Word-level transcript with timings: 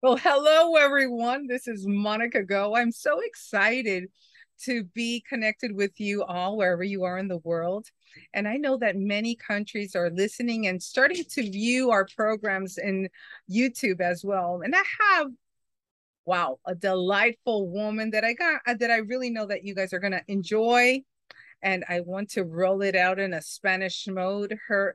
Well, 0.00 0.16
hello, 0.16 0.76
everyone. 0.76 1.48
This 1.48 1.66
is 1.66 1.84
Monica 1.84 2.44
Go. 2.44 2.76
I'm 2.76 2.92
so 2.92 3.18
excited 3.18 4.04
to 4.60 4.84
be 4.84 5.24
connected 5.28 5.74
with 5.74 5.98
you 5.98 6.22
all 6.22 6.56
wherever 6.56 6.84
you 6.84 7.02
are 7.02 7.18
in 7.18 7.26
the 7.26 7.38
world. 7.38 7.88
And 8.32 8.46
I 8.46 8.58
know 8.58 8.76
that 8.76 8.94
many 8.94 9.34
countries 9.34 9.96
are 9.96 10.08
listening 10.08 10.68
and 10.68 10.80
starting 10.80 11.24
to 11.30 11.42
view 11.42 11.90
our 11.90 12.06
programs 12.16 12.78
in 12.78 13.08
YouTube 13.50 14.00
as 14.00 14.24
well. 14.24 14.60
And 14.62 14.72
I 14.72 14.84
have, 15.00 15.32
wow, 16.24 16.60
a 16.64 16.76
delightful 16.76 17.68
woman 17.68 18.10
that 18.10 18.24
I 18.24 18.34
got 18.34 18.60
uh, 18.68 18.74
that 18.74 18.92
I 18.92 18.98
really 18.98 19.30
know 19.30 19.46
that 19.46 19.64
you 19.64 19.74
guys 19.74 19.92
are 19.92 19.98
going 19.98 20.12
to 20.12 20.22
enjoy. 20.28 21.02
And 21.60 21.84
I 21.88 22.02
want 22.02 22.30
to 22.30 22.44
roll 22.44 22.82
it 22.82 22.94
out 22.94 23.18
in 23.18 23.34
a 23.34 23.42
Spanish 23.42 24.06
mode. 24.06 24.56
Her 24.68 24.94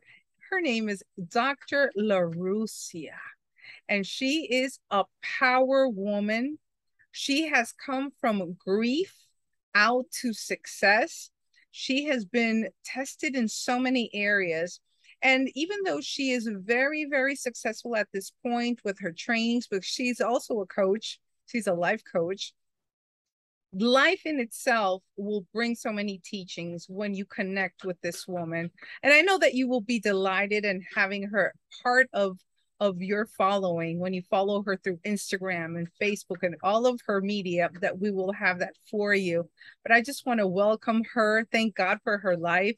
her 0.49 0.61
name 0.61 0.87
is 0.87 1.03
Dr. 1.29 1.91
LaRucia 1.97 3.17
and 3.87 4.05
she 4.05 4.47
is 4.49 4.79
a 4.91 5.05
power 5.39 5.87
woman. 5.87 6.57
She 7.11 7.47
has 7.47 7.73
come 7.73 8.11
from 8.19 8.53
grief 8.53 9.13
out 9.75 10.05
to 10.21 10.33
success. 10.33 11.29
She 11.71 12.05
has 12.05 12.25
been 12.25 12.69
tested 12.85 13.35
in 13.35 13.47
so 13.47 13.79
many 13.79 14.09
areas. 14.13 14.79
And 15.21 15.49
even 15.55 15.77
though 15.85 16.01
she 16.01 16.31
is 16.31 16.49
very, 16.53 17.05
very 17.09 17.35
successful 17.35 17.95
at 17.95 18.09
this 18.13 18.31
point 18.45 18.81
with 18.83 18.99
her 18.99 19.11
trainings, 19.11 19.67
but 19.71 19.83
she's 19.83 20.19
also 20.19 20.59
a 20.59 20.65
coach, 20.65 21.19
she's 21.45 21.67
a 21.67 21.73
life 21.73 22.01
coach. 22.11 22.53
Life 23.75 24.21
in 24.25 24.39
itself 24.39 25.01
will 25.17 25.47
bring 25.51 25.73
so 25.75 25.91
many 25.91 26.19
teachings 26.23 26.85
when 26.87 27.15
you 27.15 27.25
connect 27.25 27.85
with 27.85 27.99
this 28.01 28.27
woman. 28.27 28.69
And 29.01 29.13
I 29.13 29.21
know 29.21 29.39
that 29.39 29.55
you 29.55 29.67
will 29.67 29.81
be 29.81 29.99
delighted 29.99 30.65
in 30.65 30.83
having 30.95 31.23
her 31.29 31.55
part 31.81 32.07
of 32.13 32.37
of 32.83 33.01
your 33.01 33.25
following 33.25 33.97
when 33.97 34.13
you 34.13 34.21
follow 34.29 34.61
her 34.63 34.75
through 34.75 34.97
Instagram 35.05 35.77
and 35.77 35.87
Facebook 36.01 36.39
and 36.41 36.55
all 36.61 36.85
of 36.85 36.99
her 37.07 37.21
media 37.21 37.69
that 37.79 37.97
we 37.97 38.11
will 38.11 38.33
have 38.33 38.59
that 38.59 38.75
for 38.91 39.13
you. 39.13 39.49
But 39.83 39.93
I 39.93 40.01
just 40.01 40.25
want 40.25 40.41
to 40.41 40.47
welcome 40.47 41.01
her. 41.13 41.45
Thank 41.49 41.75
God 41.75 41.99
for 42.03 42.17
her 42.17 42.35
life. 42.35 42.75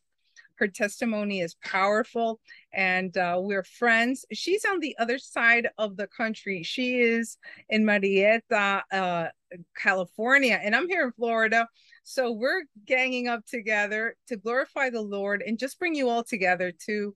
Her 0.57 0.67
testimony 0.67 1.41
is 1.41 1.55
powerful 1.63 2.39
and 2.71 3.17
uh, 3.17 3.39
we're 3.41 3.63
friends. 3.63 4.25
She's 4.31 4.63
on 4.63 4.79
the 4.79 4.95
other 4.99 5.17
side 5.17 5.69
of 5.79 5.97
the 5.97 6.07
country. 6.07 6.61
She 6.61 6.99
is 6.99 7.39
in 7.67 7.83
Murrieta, 7.83 8.83
uh, 8.91 9.27
California, 9.75 10.59
and 10.61 10.75
I'm 10.75 10.87
here 10.87 11.03
in 11.03 11.13
Florida. 11.13 11.67
So 12.03 12.31
we're 12.31 12.61
ganging 12.85 13.27
up 13.27 13.43
together 13.47 14.15
to 14.27 14.37
glorify 14.37 14.91
the 14.91 15.01
Lord 15.01 15.43
and 15.45 15.57
just 15.57 15.79
bring 15.79 15.95
you 15.95 16.09
all 16.09 16.23
together 16.23 16.71
to 16.85 17.15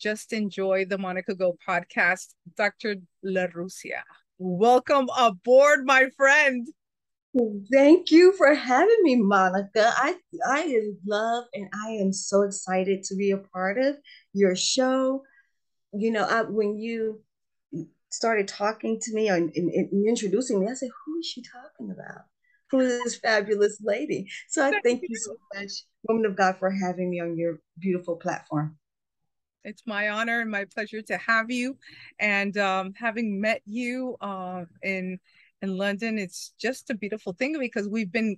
just 0.00 0.32
enjoy 0.32 0.86
the 0.86 0.98
Monica 0.98 1.34
Go 1.34 1.56
podcast. 1.66 2.34
Dr. 2.56 2.96
LaRucia, 3.24 4.02
welcome 4.38 5.08
aboard, 5.16 5.84
my 5.84 6.08
friend. 6.16 6.66
Thank 7.70 8.10
you 8.10 8.32
for 8.32 8.54
having 8.54 8.96
me, 9.02 9.16
Monica. 9.16 9.92
I 9.96 10.16
I 10.44 10.80
love 11.06 11.44
and 11.54 11.68
I 11.72 11.90
am 11.90 12.12
so 12.12 12.42
excited 12.42 13.04
to 13.04 13.14
be 13.14 13.30
a 13.30 13.36
part 13.36 13.78
of 13.78 13.96
your 14.32 14.56
show. 14.56 15.22
You 15.92 16.10
know, 16.10 16.24
I, 16.24 16.42
when 16.42 16.76
you 16.78 17.20
started 18.08 18.48
talking 18.48 18.98
to 19.00 19.14
me 19.14 19.28
and, 19.28 19.52
and, 19.54 19.70
and, 19.70 20.08
introducing 20.08 20.60
me, 20.60 20.68
I 20.68 20.74
said, 20.74 20.90
"Who 21.06 21.18
is 21.18 21.26
she 21.26 21.42
talking 21.42 21.92
about? 21.92 22.22
Who 22.70 22.80
is 22.80 23.00
this 23.04 23.16
fabulous 23.18 23.78
lady?" 23.80 24.26
So 24.48 24.66
I 24.66 24.70
thank, 24.70 24.84
thank 24.84 25.02
you 25.08 25.16
so 25.16 25.36
much, 25.54 25.84
woman 26.08 26.26
of 26.26 26.36
God, 26.36 26.56
for 26.58 26.70
having 26.70 27.10
me 27.10 27.20
on 27.20 27.36
your 27.36 27.60
beautiful 27.78 28.16
platform. 28.16 28.79
It's 29.64 29.82
my 29.86 30.08
honor 30.08 30.40
and 30.40 30.50
my 30.50 30.64
pleasure 30.64 31.02
to 31.02 31.16
have 31.18 31.50
you. 31.50 31.76
And 32.18 32.56
um, 32.56 32.92
having 32.94 33.40
met 33.40 33.62
you 33.66 34.16
uh, 34.20 34.64
in 34.82 35.18
in 35.62 35.76
London, 35.76 36.18
it's 36.18 36.54
just 36.58 36.88
a 36.88 36.94
beautiful 36.94 37.34
thing 37.34 37.56
because 37.58 37.86
we've 37.86 38.10
been 38.10 38.36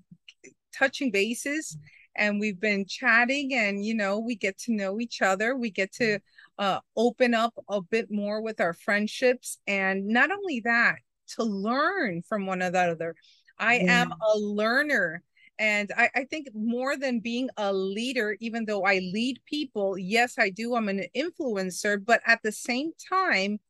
touching 0.72 1.10
bases 1.10 1.76
and 2.16 2.40
we've 2.40 2.60
been 2.60 2.84
chatting 2.86 3.54
and 3.54 3.84
you 3.84 3.94
know 3.94 4.18
we 4.18 4.34
get 4.34 4.58
to 4.58 4.72
know 4.72 5.00
each 5.00 5.22
other 5.22 5.56
we 5.56 5.70
get 5.70 5.92
to 5.92 6.18
uh, 6.58 6.78
open 6.96 7.34
up 7.34 7.54
a 7.68 7.80
bit 7.80 8.10
more 8.10 8.42
with 8.42 8.60
our 8.60 8.72
friendships 8.72 9.58
and 9.66 10.06
not 10.06 10.30
only 10.30 10.60
that 10.60 10.96
to 11.26 11.42
learn 11.42 12.22
from 12.22 12.46
one 12.46 12.62
another 12.62 13.14
i 13.58 13.76
yeah. 13.76 14.02
am 14.02 14.12
a 14.12 14.38
learner 14.38 15.22
and 15.58 15.92
I, 15.96 16.10
I, 16.14 16.24
think 16.24 16.48
more 16.54 16.96
than 16.96 17.20
being 17.20 17.48
a 17.56 17.72
leader, 17.72 18.36
even 18.40 18.64
though 18.64 18.84
I 18.84 18.98
lead 18.98 19.40
people, 19.44 19.98
yes, 19.98 20.38
I 20.38 20.50
do. 20.50 20.74
I'm 20.74 20.88
an 20.88 21.04
influencer, 21.16 22.02
but 22.04 22.20
at 22.26 22.40
the 22.42 22.52
same 22.52 22.92
time, 23.08 23.60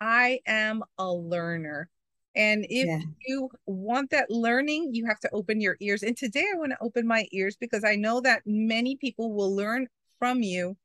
I 0.00 0.40
am 0.46 0.82
a 0.98 1.12
learner. 1.12 1.90
And 2.34 2.64
if 2.68 2.86
yeah. 2.86 3.00
you 3.26 3.50
want 3.66 4.10
that 4.10 4.30
learning, 4.30 4.94
you 4.94 5.06
have 5.06 5.20
to 5.20 5.30
open 5.32 5.60
your 5.60 5.76
ears. 5.80 6.02
And 6.02 6.16
today 6.16 6.46
I 6.52 6.56
want 6.58 6.72
to 6.72 6.78
open 6.80 7.06
my 7.06 7.26
ears 7.32 7.56
because 7.56 7.84
I 7.84 7.96
know 7.96 8.20
that 8.20 8.42
many 8.46 8.96
people 8.96 9.32
will 9.32 9.54
learn 9.54 9.88
from 10.18 10.42
you 10.42 10.76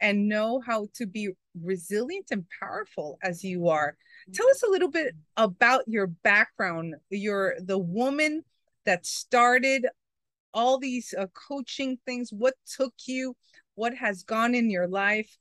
and 0.00 0.28
know 0.28 0.60
how 0.64 0.88
to 0.94 1.06
be 1.06 1.30
resilient 1.62 2.26
and 2.30 2.44
powerful 2.60 3.18
as 3.22 3.42
you 3.42 3.68
are. 3.68 3.96
Tell 4.34 4.48
us 4.48 4.62
a 4.62 4.70
little 4.70 4.90
bit 4.90 5.14
about 5.36 5.84
your 5.86 6.08
background. 6.08 6.96
You're 7.10 7.54
the 7.60 7.78
woman 7.78 8.44
that 8.86 9.04
started 9.04 9.86
all 10.54 10.78
these 10.78 11.14
uh, 11.18 11.26
coaching 11.34 11.98
things 12.06 12.30
what 12.32 12.54
took 12.66 12.94
you 13.06 13.36
what 13.74 13.94
has 13.94 14.22
gone 14.22 14.54
in 14.54 14.70
your 14.70 14.88
life 14.88 15.36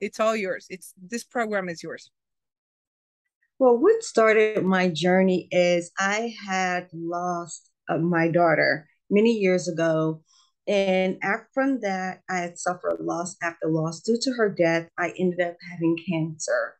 it's 0.00 0.18
all 0.18 0.34
yours. 0.34 0.66
It's 0.70 0.94
this 1.00 1.24
program 1.24 1.68
is 1.68 1.82
yours. 1.82 2.10
Well 3.58 3.76
what 3.76 4.02
started 4.02 4.64
my 4.64 4.88
journey 4.88 5.46
is 5.50 5.90
i 5.98 6.34
had 6.48 6.88
lost 6.94 7.70
uh, 7.90 7.98
my 7.98 8.28
daughter 8.28 8.88
many 9.10 9.32
years 9.32 9.68
ago 9.68 10.22
and 10.66 11.18
from 11.52 11.80
that 11.80 12.20
i 12.30 12.38
had 12.38 12.58
suffered 12.58 12.96
loss 13.00 13.36
after 13.42 13.68
loss 13.68 14.00
due 14.00 14.18
to 14.22 14.32
her 14.32 14.48
death. 14.48 14.88
I 14.96 15.12
ended 15.18 15.42
up 15.42 15.56
having 15.70 15.98
cancer 16.10 16.78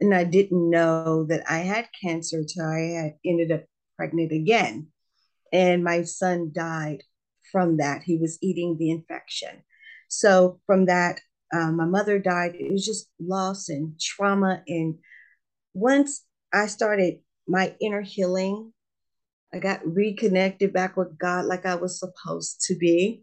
and 0.00 0.12
i 0.12 0.24
didn't 0.24 0.68
know 0.68 1.26
that 1.26 1.44
i 1.48 1.58
had 1.58 1.86
cancer 2.02 2.42
till 2.42 2.66
i 2.66 3.00
had 3.00 3.14
ended 3.24 3.52
up 3.52 3.62
pregnant 3.96 4.32
again 4.32 4.88
and 5.54 5.84
my 5.84 6.02
son 6.02 6.50
died 6.52 7.04
from 7.52 7.76
that. 7.76 8.02
He 8.02 8.16
was 8.16 8.38
eating 8.42 8.76
the 8.76 8.90
infection. 8.90 9.62
So 10.08 10.60
from 10.66 10.86
that, 10.86 11.20
um, 11.54 11.76
my 11.76 11.84
mother 11.84 12.18
died. 12.18 12.56
It 12.56 12.72
was 12.72 12.84
just 12.84 13.08
loss 13.20 13.68
and 13.68 13.98
trauma. 14.00 14.62
And 14.66 14.96
once 15.72 16.24
I 16.52 16.66
started 16.66 17.20
my 17.46 17.76
inner 17.80 18.02
healing, 18.02 18.72
I 19.52 19.60
got 19.60 19.86
reconnected 19.86 20.72
back 20.72 20.96
with 20.96 21.16
God 21.16 21.44
like 21.44 21.64
I 21.64 21.76
was 21.76 22.00
supposed 22.00 22.62
to 22.66 22.74
be. 22.74 23.22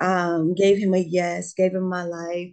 Um, 0.00 0.54
gave 0.54 0.78
him 0.78 0.94
a 0.94 0.98
yes, 0.98 1.54
gave 1.54 1.74
him 1.74 1.88
my 1.88 2.02
life. 2.02 2.52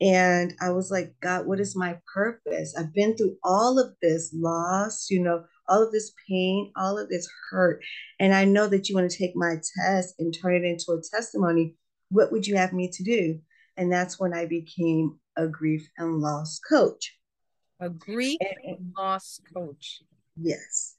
And 0.00 0.54
I 0.60 0.70
was 0.70 0.90
like, 0.90 1.14
God, 1.22 1.46
what 1.46 1.60
is 1.60 1.76
my 1.76 1.98
purpose? 2.14 2.74
I've 2.78 2.94
been 2.94 3.16
through 3.16 3.36
all 3.42 3.78
of 3.78 3.94
this 4.00 4.30
loss, 4.34 5.10
you 5.10 5.22
know, 5.22 5.44
all 5.68 5.82
of 5.82 5.92
this 5.92 6.12
pain, 6.28 6.72
all 6.76 6.98
of 6.98 7.08
this 7.08 7.28
hurt. 7.50 7.82
And 8.18 8.34
I 8.34 8.44
know 8.44 8.66
that 8.66 8.88
you 8.88 8.94
want 8.94 9.10
to 9.10 9.16
take 9.16 9.34
my 9.34 9.56
test 9.78 10.14
and 10.18 10.34
turn 10.34 10.54
it 10.54 10.64
into 10.64 10.92
a 10.92 11.02
testimony. 11.02 11.74
What 12.10 12.32
would 12.32 12.46
you 12.46 12.56
have 12.56 12.72
me 12.72 12.90
to 12.92 13.02
do? 13.02 13.40
And 13.76 13.92
that's 13.92 14.18
when 14.18 14.32
I 14.32 14.46
became 14.46 15.18
a 15.36 15.46
grief 15.46 15.88
and 15.98 16.20
loss 16.20 16.58
coach. 16.58 17.16
A 17.80 17.90
grief 17.90 18.38
and, 18.40 18.76
and 18.76 18.92
loss 18.96 19.40
coach. 19.52 20.02
Yes. 20.40 20.94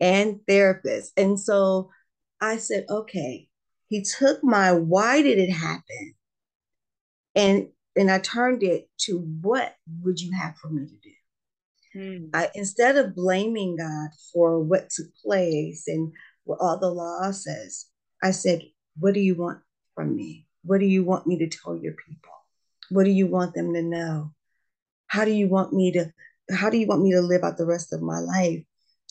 And 0.00 0.40
therapist. 0.46 1.12
And 1.16 1.38
so 1.38 1.90
I 2.40 2.56
said, 2.56 2.86
okay, 2.88 3.48
he 3.88 4.02
took 4.02 4.42
my 4.44 4.72
why 4.72 5.22
did 5.22 5.38
it 5.38 5.52
happen? 5.52 6.14
And 7.34 7.68
and 7.96 8.10
I 8.10 8.20
turned 8.20 8.62
it 8.62 8.88
to 9.00 9.18
what 9.18 9.74
would 10.02 10.20
you 10.20 10.32
have 10.32 10.56
for 10.56 10.68
me 10.68 10.86
to 10.86 10.96
do? 10.96 11.10
Mm. 11.96 12.30
I, 12.34 12.50
instead 12.54 12.96
of 12.96 13.14
blaming 13.14 13.76
God 13.76 14.10
for 14.32 14.60
what 14.60 14.90
took 14.90 15.06
place 15.24 15.84
and 15.86 16.12
all 16.60 16.78
the 16.78 16.90
losses, 16.90 17.86
I 18.22 18.30
said, 18.32 18.62
What 18.98 19.14
do 19.14 19.20
you 19.20 19.34
want 19.34 19.60
from 19.94 20.16
me? 20.16 20.46
What 20.64 20.80
do 20.80 20.86
you 20.86 21.04
want 21.04 21.26
me 21.26 21.38
to 21.38 21.48
tell 21.48 21.76
your 21.76 21.94
people? 21.94 22.32
What 22.90 23.04
do 23.04 23.10
you 23.10 23.26
want 23.26 23.54
them 23.54 23.72
to 23.74 23.82
know? 23.82 24.32
How 25.06 25.24
do 25.24 25.32
you 25.32 25.48
want 25.48 25.72
me 25.72 25.92
to 25.92 26.12
how 26.50 26.70
do 26.70 26.78
you 26.78 26.86
want 26.86 27.02
me 27.02 27.12
to 27.12 27.20
live 27.20 27.44
out 27.44 27.58
the 27.58 27.66
rest 27.66 27.92
of 27.92 28.00
my 28.00 28.18
life? 28.18 28.62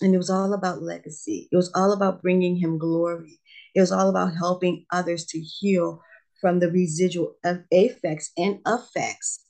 And 0.01 0.13
it 0.13 0.17
was 0.17 0.29
all 0.29 0.53
about 0.53 0.81
legacy. 0.81 1.47
It 1.51 1.55
was 1.55 1.71
all 1.75 1.91
about 1.91 2.21
bringing 2.21 2.55
him 2.55 2.77
glory. 2.77 3.39
It 3.75 3.79
was 3.79 3.91
all 3.91 4.09
about 4.09 4.35
helping 4.35 4.85
others 4.91 5.25
to 5.27 5.39
heal 5.39 6.01
from 6.39 6.59
the 6.59 6.71
residual 6.71 7.35
effects 7.43 8.31
and 8.37 8.59
effects 8.65 9.43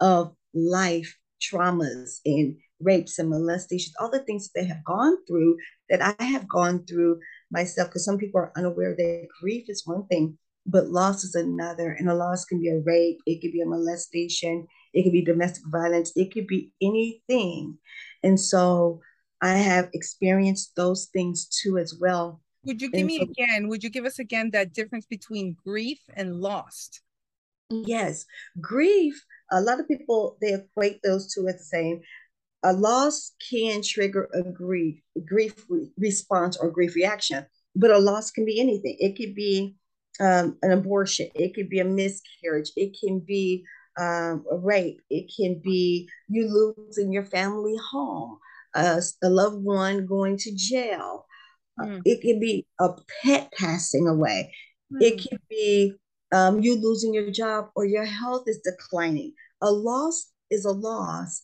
of 0.00 0.34
life 0.54 1.18
traumas 1.40 2.20
and 2.24 2.56
rapes 2.80 3.18
and 3.18 3.30
molestations, 3.30 3.94
all 3.98 4.10
the 4.10 4.20
things 4.20 4.48
that 4.48 4.60
they 4.60 4.66
have 4.66 4.84
gone 4.84 5.16
through 5.26 5.56
that 5.90 6.02
I 6.02 6.22
have 6.22 6.48
gone 6.48 6.84
through 6.86 7.18
myself. 7.50 7.88
Because 7.88 8.04
some 8.04 8.18
people 8.18 8.40
are 8.40 8.52
unaware 8.56 8.94
that 8.96 9.26
grief 9.40 9.64
is 9.68 9.86
one 9.86 10.06
thing, 10.06 10.38
but 10.66 10.88
loss 10.88 11.24
is 11.24 11.34
another. 11.34 11.92
And 11.92 12.08
a 12.08 12.14
loss 12.14 12.44
can 12.44 12.60
be 12.60 12.68
a 12.68 12.80
rape, 12.80 13.18
it 13.26 13.40
could 13.40 13.52
be 13.52 13.62
a 13.62 13.66
molestation, 13.66 14.66
it 14.92 14.98
it 14.98 15.04
could 15.04 15.12
be 15.12 15.24
domestic 15.24 15.62
violence, 15.70 16.12
it 16.16 16.32
could 16.32 16.46
be 16.46 16.72
anything. 16.82 17.78
And 18.22 18.38
so 18.38 19.00
I 19.40 19.54
have 19.54 19.88
experienced 19.92 20.74
those 20.76 21.06
things 21.12 21.46
too 21.46 21.78
as 21.78 21.96
well. 22.00 22.40
Would 22.64 22.82
you 22.82 22.90
give 22.90 23.00
and 23.00 23.06
me 23.06 23.18
so, 23.18 23.22
again, 23.24 23.68
would 23.68 23.84
you 23.84 23.90
give 23.90 24.04
us 24.04 24.18
again 24.18 24.50
that 24.50 24.72
difference 24.72 25.06
between 25.06 25.56
grief 25.64 26.00
and 26.14 26.40
lost? 26.40 27.00
Yes. 27.70 28.24
Grief, 28.60 29.22
a 29.52 29.60
lot 29.60 29.78
of 29.78 29.86
people 29.86 30.36
they 30.40 30.54
equate 30.54 31.00
those 31.02 31.32
two 31.32 31.46
as 31.46 31.58
the 31.58 31.64
same. 31.64 32.00
A 32.64 32.72
loss 32.72 33.32
can 33.50 33.82
trigger 33.82 34.28
a 34.34 34.42
grief 34.42 35.00
grief 35.24 35.64
response 35.96 36.56
or 36.56 36.70
grief 36.70 36.94
reaction, 36.94 37.46
but 37.76 37.90
a 37.90 37.98
loss 37.98 38.30
can 38.30 38.44
be 38.44 38.60
anything. 38.60 38.96
It 38.98 39.16
could 39.16 39.34
be 39.34 39.76
um, 40.20 40.58
an 40.62 40.72
abortion, 40.72 41.28
it 41.34 41.54
could 41.54 41.68
be 41.68 41.78
a 41.78 41.84
miscarriage, 41.84 42.72
it 42.76 42.96
can 43.00 43.20
be 43.20 43.64
um, 43.98 44.44
a 44.50 44.56
rape, 44.56 45.00
it 45.10 45.30
can 45.36 45.60
be 45.62 46.08
you 46.28 46.74
losing 46.76 47.12
your 47.12 47.24
family 47.24 47.76
home, 47.90 48.38
uh, 48.74 49.00
a 49.22 49.30
loved 49.30 49.62
one 49.62 50.06
going 50.06 50.36
to 50.38 50.54
jail. 50.54 51.26
Mm. 51.80 52.02
it 52.04 52.20
can 52.22 52.40
be 52.40 52.66
a 52.80 52.88
pet 53.22 53.52
passing 53.56 54.08
away. 54.08 54.52
Mm. 54.92 55.02
It 55.02 55.28
can 55.28 55.38
be 55.48 55.94
um, 56.32 56.60
you 56.60 56.74
losing 56.74 57.14
your 57.14 57.30
job 57.30 57.70
or 57.76 57.84
your 57.84 58.04
health 58.04 58.44
is 58.46 58.60
declining. 58.64 59.32
A 59.62 59.70
loss 59.70 60.32
is 60.50 60.64
a 60.64 60.72
loss, 60.72 61.42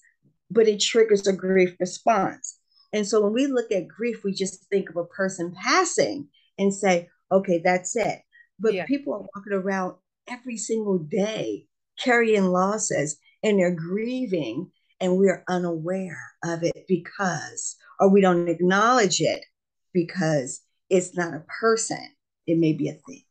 but 0.54 0.68
it 0.68 0.80
triggers 0.80 1.26
a 1.26 1.32
grief 1.32 1.74
response. 1.80 2.58
And 2.92 3.06
so 3.06 3.20
when 3.20 3.32
we 3.32 3.46
look 3.46 3.72
at 3.72 3.88
grief, 3.88 4.22
we 4.22 4.32
just 4.32 4.64
think 4.70 4.88
of 4.88 4.96
a 4.96 5.04
person 5.04 5.54
passing 5.60 6.28
and 6.58 6.72
say, 6.72 7.08
okay, 7.30 7.60
that's 7.62 7.96
it. 7.96 8.20
But 8.60 8.74
yeah. 8.74 8.86
people 8.86 9.14
are 9.14 9.26
walking 9.34 9.52
around 9.52 9.96
every 10.28 10.56
single 10.56 10.98
day 10.98 11.66
carrying 11.98 12.46
losses 12.46 13.16
and 13.42 13.58
they're 13.58 13.74
grieving 13.74 14.70
and 15.00 15.18
we're 15.18 15.44
unaware 15.48 16.32
of 16.44 16.62
it 16.62 16.84
because, 16.86 17.76
or 17.98 18.08
we 18.08 18.20
don't 18.20 18.48
acknowledge 18.48 19.20
it 19.20 19.44
because 19.92 20.60
it's 20.88 21.16
not 21.16 21.34
a 21.34 21.44
person, 21.60 22.08
it 22.46 22.58
may 22.58 22.72
be 22.72 22.88
a 22.88 22.92
thing. 22.92 23.24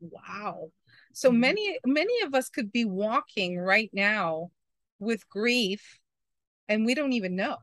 Wow. 0.00 0.68
So 1.14 1.30
mm-hmm. 1.30 1.40
many, 1.40 1.78
many 1.86 2.22
of 2.22 2.34
us 2.34 2.50
could 2.50 2.70
be 2.72 2.84
walking 2.84 3.58
right 3.58 3.90
now 3.94 4.50
with 5.04 5.28
grief 5.28 5.98
and 6.68 6.84
we 6.86 6.94
don't 6.94 7.12
even 7.12 7.36
know. 7.36 7.56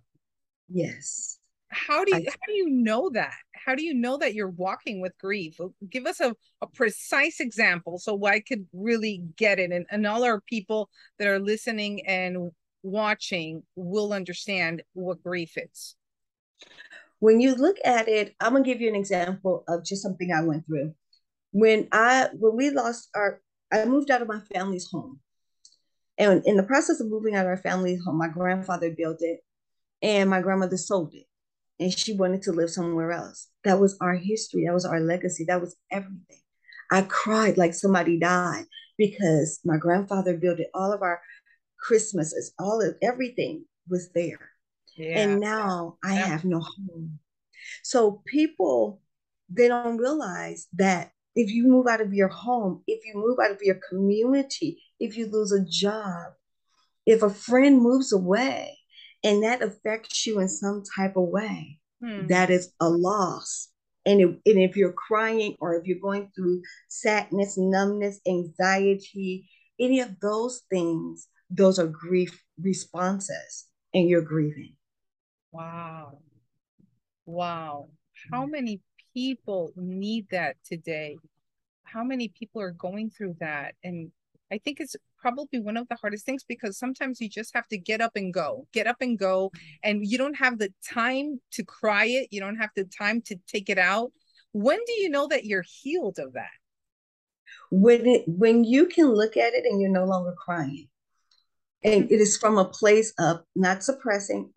Yes. 0.69 1.39
How 1.69 2.03
do 2.03 2.11
you 2.11 2.27
I, 2.27 2.31
how 2.31 2.47
do 2.47 2.53
you 2.53 2.69
know 2.69 3.09
that? 3.13 3.33
How 3.53 3.75
do 3.75 3.83
you 3.83 3.93
know 3.93 4.17
that 4.17 4.33
you're 4.33 4.49
walking 4.49 5.01
with 5.01 5.17
grief? 5.17 5.57
Give 5.89 6.05
us 6.05 6.19
a, 6.19 6.35
a 6.61 6.67
precise 6.67 7.39
example 7.39 7.97
so 7.97 8.25
I 8.25 8.41
could 8.41 8.67
really 8.73 9.23
get 9.37 9.59
it 9.59 9.71
and, 9.71 9.85
and 9.89 10.05
all 10.05 10.23
our 10.23 10.41
people 10.41 10.89
that 11.17 11.27
are 11.27 11.39
listening 11.39 12.05
and 12.05 12.51
watching 12.83 13.63
will 13.75 14.11
understand 14.11 14.83
what 14.93 15.23
grief 15.23 15.53
is. 15.55 15.95
When 17.19 17.39
you 17.39 17.55
look 17.55 17.77
at 17.85 18.07
it, 18.07 18.35
I'm 18.39 18.53
gonna 18.53 18.65
give 18.65 18.81
you 18.81 18.89
an 18.89 18.95
example 18.95 19.63
of 19.67 19.85
just 19.85 20.01
something 20.01 20.31
I 20.31 20.43
went 20.43 20.65
through 20.65 20.93
when 21.51 21.87
I 21.91 22.29
when 22.33 22.55
we 22.55 22.69
lost 22.71 23.09
our 23.15 23.41
I 23.71 23.85
moved 23.85 24.11
out 24.11 24.21
of 24.21 24.27
my 24.27 24.41
family's 24.53 24.89
home. 24.91 25.19
And 26.17 26.43
in 26.45 26.57
the 26.57 26.63
process 26.63 26.99
of 26.99 27.09
moving 27.09 27.35
out 27.35 27.45
of 27.45 27.49
our 27.49 27.57
family 27.57 27.97
home, 28.03 28.17
my 28.17 28.27
grandfather 28.27 28.91
built 28.95 29.17
it 29.21 29.39
and 30.01 30.29
my 30.29 30.41
grandmother 30.41 30.77
sold 30.77 31.13
it. 31.13 31.25
And 31.79 31.91
she 31.91 32.13
wanted 32.13 32.43
to 32.43 32.51
live 32.51 32.69
somewhere 32.69 33.11
else. 33.11 33.47
That 33.63 33.79
was 33.79 33.97
our 34.01 34.13
history. 34.13 34.65
That 34.65 34.73
was 34.73 34.85
our 34.85 34.99
legacy. 34.99 35.45
That 35.45 35.61
was 35.61 35.75
everything. 35.91 36.41
I 36.91 37.03
cried 37.03 37.57
like 37.57 37.73
somebody 37.73 38.19
died 38.19 38.65
because 38.97 39.59
my 39.65 39.77
grandfather 39.77 40.37
built 40.37 40.59
it. 40.59 40.69
All 40.73 40.93
of 40.93 41.01
our 41.01 41.21
Christmases, 41.79 42.53
all 42.59 42.81
of 42.81 42.95
everything 43.01 43.65
was 43.89 44.09
there. 44.13 44.51
Yeah. 44.95 45.19
And 45.19 45.39
now 45.39 45.97
I 46.03 46.15
yeah. 46.15 46.27
have 46.27 46.45
no 46.45 46.59
home. 46.59 47.19
So 47.83 48.21
people, 48.27 49.01
they 49.49 49.67
don't 49.67 49.97
realize 49.97 50.67
that 50.73 51.11
if 51.35 51.49
you 51.49 51.67
move 51.67 51.87
out 51.87 52.01
of 52.01 52.13
your 52.13 52.27
home, 52.27 52.83
if 52.87 53.05
you 53.05 53.13
move 53.15 53.39
out 53.43 53.51
of 53.51 53.59
your 53.61 53.79
community, 53.89 54.83
if 55.01 55.17
you 55.17 55.27
lose 55.29 55.51
a 55.51 55.65
job, 55.65 56.33
if 57.05 57.23
a 57.23 57.29
friend 57.29 57.81
moves 57.81 58.13
away 58.13 58.77
and 59.23 59.43
that 59.43 59.61
affects 59.61 60.25
you 60.25 60.39
in 60.39 60.47
some 60.47 60.83
type 60.95 61.17
of 61.17 61.27
way, 61.27 61.79
hmm. 62.01 62.27
that 62.27 62.49
is 62.49 62.71
a 62.79 62.87
loss. 62.87 63.69
And 64.05 64.21
if, 64.21 64.29
and 64.29 64.59
if 64.61 64.75
you're 64.75 64.93
crying 64.93 65.55
or 65.59 65.75
if 65.75 65.85
you're 65.85 65.99
going 65.99 66.31
through 66.35 66.61
sadness, 66.87 67.57
numbness, 67.57 68.19
anxiety, 68.27 69.49
any 69.79 69.99
of 69.99 70.19
those 70.19 70.61
things, 70.69 71.27
those 71.49 71.79
are 71.79 71.87
grief 71.87 72.43
responses 72.61 73.67
and 73.93 74.07
you're 74.07 74.21
grieving. 74.21 74.75
Wow. 75.51 76.19
Wow. 77.25 77.89
How 78.31 78.45
many 78.45 78.81
people 79.13 79.71
need 79.75 80.27
that 80.31 80.57
today? 80.63 81.17
How 81.83 82.03
many 82.03 82.29
people 82.29 82.61
are 82.61 82.71
going 82.71 83.09
through 83.09 83.35
that? 83.39 83.73
And 83.83 84.11
I 84.51 84.57
think 84.57 84.79
it's 84.79 84.95
probably 85.17 85.59
one 85.59 85.77
of 85.77 85.87
the 85.87 85.95
hardest 85.95 86.25
things 86.25 86.43
because 86.43 86.77
sometimes 86.77 87.21
you 87.21 87.29
just 87.29 87.53
have 87.53 87.67
to 87.69 87.77
get 87.77 88.01
up 88.01 88.11
and 88.15 88.33
go, 88.33 88.67
get 88.73 88.85
up 88.85 88.97
and 88.99 89.17
go, 89.17 89.51
and 89.83 90.05
you 90.05 90.17
don't 90.17 90.35
have 90.35 90.59
the 90.59 90.73
time 90.87 91.39
to 91.53 91.63
cry 91.63 92.05
it. 92.05 92.27
You 92.31 92.41
don't 92.41 92.57
have 92.57 92.71
the 92.75 92.83
time 92.85 93.21
to 93.27 93.37
take 93.47 93.69
it 93.69 93.77
out. 93.77 94.11
When 94.51 94.79
do 94.85 94.93
you 94.93 95.09
know 95.09 95.27
that 95.27 95.45
you're 95.45 95.63
healed 95.81 96.19
of 96.19 96.33
that? 96.33 96.49
When 97.69 98.05
it 98.05 98.23
when 98.27 98.63
you 98.63 98.87
can 98.87 99.07
look 99.13 99.37
at 99.37 99.53
it 99.53 99.65
and 99.65 99.79
you're 99.79 99.89
no 99.89 100.05
longer 100.05 100.33
crying, 100.37 100.87
and 101.83 102.11
it 102.11 102.19
is 102.19 102.37
from 102.37 102.57
a 102.57 102.65
place 102.65 103.13
of 103.17 103.41
not 103.55 103.83
suppressing 103.83 104.51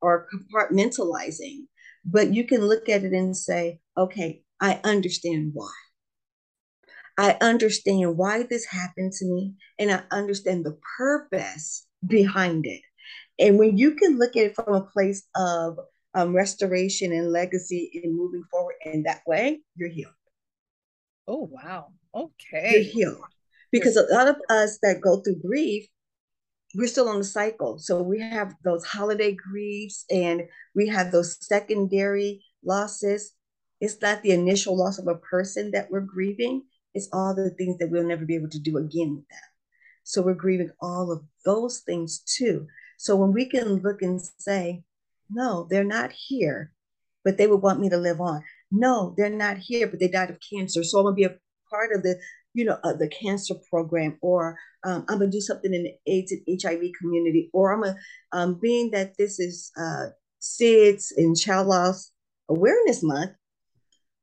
or 0.00 0.26
compartmentalizing, 0.32 1.66
but 2.04 2.34
you 2.34 2.44
can 2.44 2.62
look 2.62 2.88
at 2.88 3.04
it 3.04 3.12
and 3.12 3.36
say, 3.36 3.80
okay, 3.96 4.42
I 4.60 4.80
understand 4.84 5.52
why. 5.54 5.70
I 7.18 7.36
understand 7.40 8.16
why 8.16 8.44
this 8.44 8.64
happened 8.64 9.12
to 9.14 9.26
me, 9.26 9.54
and 9.78 9.90
I 9.90 10.02
understand 10.12 10.64
the 10.64 10.78
purpose 10.96 11.84
behind 12.06 12.64
it. 12.64 12.80
And 13.40 13.58
when 13.58 13.76
you 13.76 13.96
can 13.96 14.18
look 14.18 14.36
at 14.36 14.46
it 14.46 14.54
from 14.54 14.72
a 14.72 14.84
place 14.84 15.26
of 15.34 15.78
um, 16.14 16.34
restoration 16.34 17.12
and 17.12 17.32
legacy 17.32 18.00
and 18.02 18.16
moving 18.16 18.44
forward 18.50 18.76
in 18.84 19.02
that 19.02 19.22
way, 19.26 19.60
you're 19.74 19.88
healed. 19.88 20.12
Oh, 21.26 21.50
wow. 21.52 21.88
Okay. 22.14 22.70
You're 22.70 22.82
healed. 22.82 23.24
Because 23.72 23.96
a 23.96 24.06
lot 24.14 24.28
of 24.28 24.36
us 24.48 24.78
that 24.82 25.00
go 25.00 25.20
through 25.20 25.42
grief, 25.44 25.86
we're 26.74 26.86
still 26.86 27.08
on 27.08 27.18
the 27.18 27.24
cycle. 27.24 27.78
So 27.78 28.00
we 28.00 28.20
have 28.20 28.54
those 28.64 28.84
holiday 28.84 29.32
griefs 29.32 30.04
and 30.10 30.42
we 30.74 30.86
have 30.88 31.10
those 31.10 31.36
secondary 31.44 32.44
losses. 32.64 33.34
It's 33.80 34.00
not 34.00 34.22
the 34.22 34.30
initial 34.30 34.76
loss 34.76 34.98
of 34.98 35.08
a 35.08 35.16
person 35.16 35.72
that 35.72 35.90
we're 35.90 36.00
grieving, 36.00 36.62
it's 36.98 37.08
all 37.12 37.34
the 37.34 37.50
things 37.50 37.78
that 37.78 37.90
we'll 37.90 38.06
never 38.06 38.24
be 38.24 38.34
able 38.34 38.50
to 38.50 38.58
do 38.58 38.76
again 38.76 39.16
with 39.16 39.28
them. 39.28 39.48
So 40.04 40.22
we're 40.22 40.34
grieving 40.34 40.70
all 40.80 41.10
of 41.10 41.22
those 41.44 41.80
things 41.80 42.20
too. 42.20 42.66
So 42.98 43.16
when 43.16 43.32
we 43.32 43.46
can 43.46 43.76
look 43.76 44.02
and 44.02 44.20
say, 44.38 44.82
no, 45.30 45.66
they're 45.70 45.84
not 45.84 46.12
here, 46.12 46.72
but 47.24 47.38
they 47.38 47.46
would 47.46 47.62
want 47.62 47.80
me 47.80 47.88
to 47.90 47.96
live 47.96 48.20
on. 48.20 48.42
No, 48.70 49.14
they're 49.16 49.30
not 49.30 49.58
here, 49.58 49.86
but 49.86 50.00
they 50.00 50.08
died 50.08 50.30
of 50.30 50.38
cancer. 50.40 50.82
So 50.82 50.98
I'm 50.98 51.04
gonna 51.04 51.16
be 51.16 51.24
a 51.24 51.38
part 51.70 51.92
of 51.94 52.02
the 52.02 52.18
you 52.54 52.64
know, 52.64 52.78
uh, 52.82 52.94
the 52.94 53.08
cancer 53.08 53.54
program, 53.70 54.18
or 54.20 54.58
um, 54.84 55.04
I'm 55.08 55.18
gonna 55.18 55.30
do 55.30 55.40
something 55.40 55.72
in 55.72 55.84
the 55.84 55.94
AIDS 56.12 56.32
and 56.32 56.60
HIV 56.60 56.90
community, 57.00 57.50
or 57.52 57.72
I'm 57.72 57.84
a, 57.84 57.94
um, 58.32 58.58
being 58.60 58.90
that 58.90 59.16
this 59.16 59.38
is 59.38 59.70
uh, 59.80 60.06
SIDS 60.40 61.12
and 61.16 61.38
Child 61.38 61.68
Loss 61.68 62.10
Awareness 62.48 63.02
Month, 63.02 63.32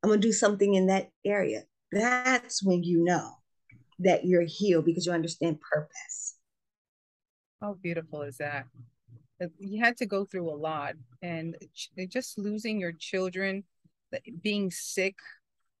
I'm 0.02 0.10
gonna 0.10 0.20
do 0.20 0.32
something 0.32 0.74
in 0.74 0.86
that 0.88 1.10
area. 1.24 1.64
That's 1.92 2.62
when 2.62 2.82
you 2.82 3.04
know 3.04 3.32
that 4.00 4.24
you're 4.24 4.46
healed 4.46 4.84
because 4.84 5.06
you 5.06 5.12
understand 5.12 5.60
purpose. 5.60 6.34
How 7.60 7.74
beautiful 7.74 8.22
is 8.22 8.38
that? 8.38 8.66
You 9.58 9.82
had 9.82 9.96
to 9.98 10.06
go 10.06 10.24
through 10.24 10.50
a 10.50 10.56
lot, 10.56 10.94
and 11.22 11.56
just 12.08 12.38
losing 12.38 12.80
your 12.80 12.92
children, 12.92 13.64
being 14.42 14.70
sick, 14.70 15.16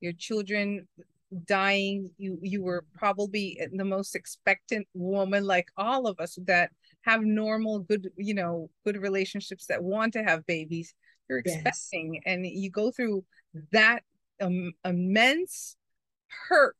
your 0.00 0.12
children 0.12 0.86
dying 1.44 2.08
you 2.18 2.38
you 2.40 2.62
were 2.62 2.84
probably 2.94 3.60
the 3.72 3.84
most 3.84 4.14
expectant 4.14 4.86
woman 4.94 5.44
like 5.44 5.66
all 5.76 6.06
of 6.06 6.20
us 6.20 6.38
that 6.46 6.70
have 7.02 7.22
normal 7.22 7.80
good 7.80 8.08
you 8.16 8.32
know 8.32 8.70
good 8.84 8.96
relationships 8.96 9.66
that 9.66 9.82
want 9.82 10.12
to 10.12 10.22
have 10.22 10.46
babies 10.46 10.94
you're 11.28 11.38
expecting 11.38 12.14
yes. 12.14 12.22
and 12.26 12.46
you 12.46 12.70
go 12.70 12.92
through 12.92 13.24
that 13.72 14.04
um, 14.40 14.72
immense 14.84 15.76
hurt 16.48 16.76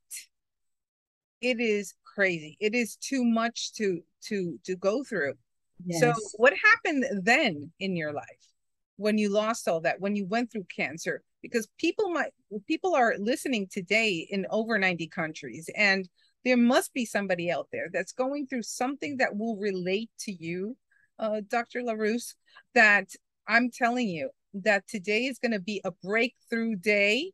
it 1.40 1.60
is 1.60 1.94
crazy 2.04 2.56
it 2.60 2.74
is 2.74 2.96
too 2.96 3.24
much 3.24 3.72
to 3.74 4.00
to 4.22 4.58
to 4.64 4.76
go 4.76 5.04
through 5.04 5.34
yes. 5.84 6.00
so 6.00 6.12
what 6.36 6.54
happened 6.54 7.04
then 7.22 7.70
in 7.78 7.96
your 7.96 8.12
life 8.12 8.24
when 8.96 9.18
you 9.18 9.28
lost 9.28 9.68
all 9.68 9.80
that 9.80 10.00
when 10.00 10.16
you 10.16 10.26
went 10.26 10.50
through 10.50 10.64
cancer 10.74 11.22
because 11.42 11.68
people 11.78 12.10
might 12.10 12.32
people 12.66 12.94
are 12.94 13.14
listening 13.18 13.68
today 13.70 14.26
in 14.30 14.46
over 14.50 14.78
90 14.78 15.06
countries 15.08 15.68
and 15.76 16.08
there 16.46 16.56
must 16.56 16.94
be 16.94 17.04
somebody 17.04 17.50
out 17.50 17.66
there 17.72 17.88
that's 17.92 18.12
going 18.12 18.46
through 18.46 18.62
something 18.62 19.16
that 19.16 19.36
will 19.36 19.56
relate 19.56 20.10
to 20.20 20.30
you, 20.30 20.76
uh, 21.18 21.40
Dr. 21.48 21.80
LaRousse, 21.80 22.34
that 22.72 23.08
I'm 23.48 23.68
telling 23.68 24.08
you 24.08 24.30
that 24.54 24.86
today 24.86 25.24
is 25.24 25.40
going 25.40 25.50
to 25.50 25.60
be 25.60 25.80
a 25.84 25.90
breakthrough 25.90 26.76
day 26.76 27.32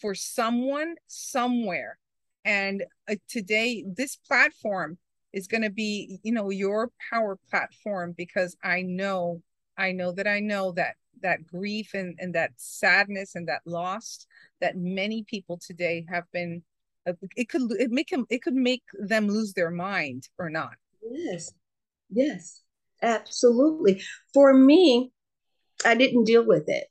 for 0.00 0.14
someone 0.14 0.96
somewhere. 1.06 1.98
And 2.44 2.84
uh, 3.08 3.16
today, 3.28 3.84
this 3.86 4.16
platform 4.16 4.98
is 5.32 5.46
going 5.46 5.62
to 5.62 5.70
be, 5.70 6.18
you 6.22 6.32
know, 6.32 6.50
your 6.50 6.90
power 7.12 7.38
platform 7.50 8.14
because 8.16 8.56
I 8.62 8.82
know, 8.82 9.42
I 9.76 9.92
know 9.92 10.12
that 10.12 10.26
I 10.26 10.40
know 10.40 10.72
that 10.72 10.96
that 11.22 11.46
grief 11.46 11.90
and, 11.94 12.16
and 12.18 12.34
that 12.34 12.52
sadness 12.56 13.34
and 13.34 13.46
that 13.48 13.60
loss 13.66 14.26
that 14.60 14.76
many 14.76 15.22
people 15.24 15.58
today 15.58 16.06
have 16.08 16.24
been 16.32 16.62
uh, 17.06 17.12
it 17.36 17.48
could 17.48 17.70
it 17.72 17.90
make 17.90 18.08
them 18.08 18.26
it 18.30 18.42
could 18.42 18.54
make 18.54 18.82
them 18.98 19.28
lose 19.28 19.52
their 19.52 19.70
mind 19.70 20.28
or 20.38 20.50
not. 20.50 20.72
Yes. 21.10 21.52
Yes. 22.10 22.62
Absolutely. 23.02 24.02
For 24.34 24.52
me 24.52 25.12
i 25.84 25.94
didn't 25.94 26.24
deal 26.24 26.44
with 26.44 26.64
it. 26.68 26.84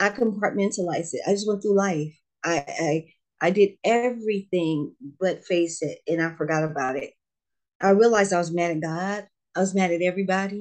I 0.00 0.08
compartmentalized 0.08 1.12
it. 1.12 1.20
I 1.26 1.32
just 1.32 1.46
went 1.46 1.62
through 1.62 1.76
life 1.76 2.18
i 2.44 2.64
i 2.68 3.04
i 3.40 3.50
did 3.50 3.70
everything 3.84 4.94
but 5.20 5.44
face 5.44 5.82
it 5.82 5.98
and 6.06 6.22
i 6.22 6.34
forgot 6.36 6.64
about 6.64 6.96
it 6.96 7.12
i 7.80 7.90
realized 7.90 8.32
i 8.32 8.38
was 8.38 8.52
mad 8.52 8.70
at 8.70 8.80
god 8.80 9.26
i 9.56 9.60
was 9.60 9.74
mad 9.74 9.90
at 9.90 10.02
everybody 10.02 10.60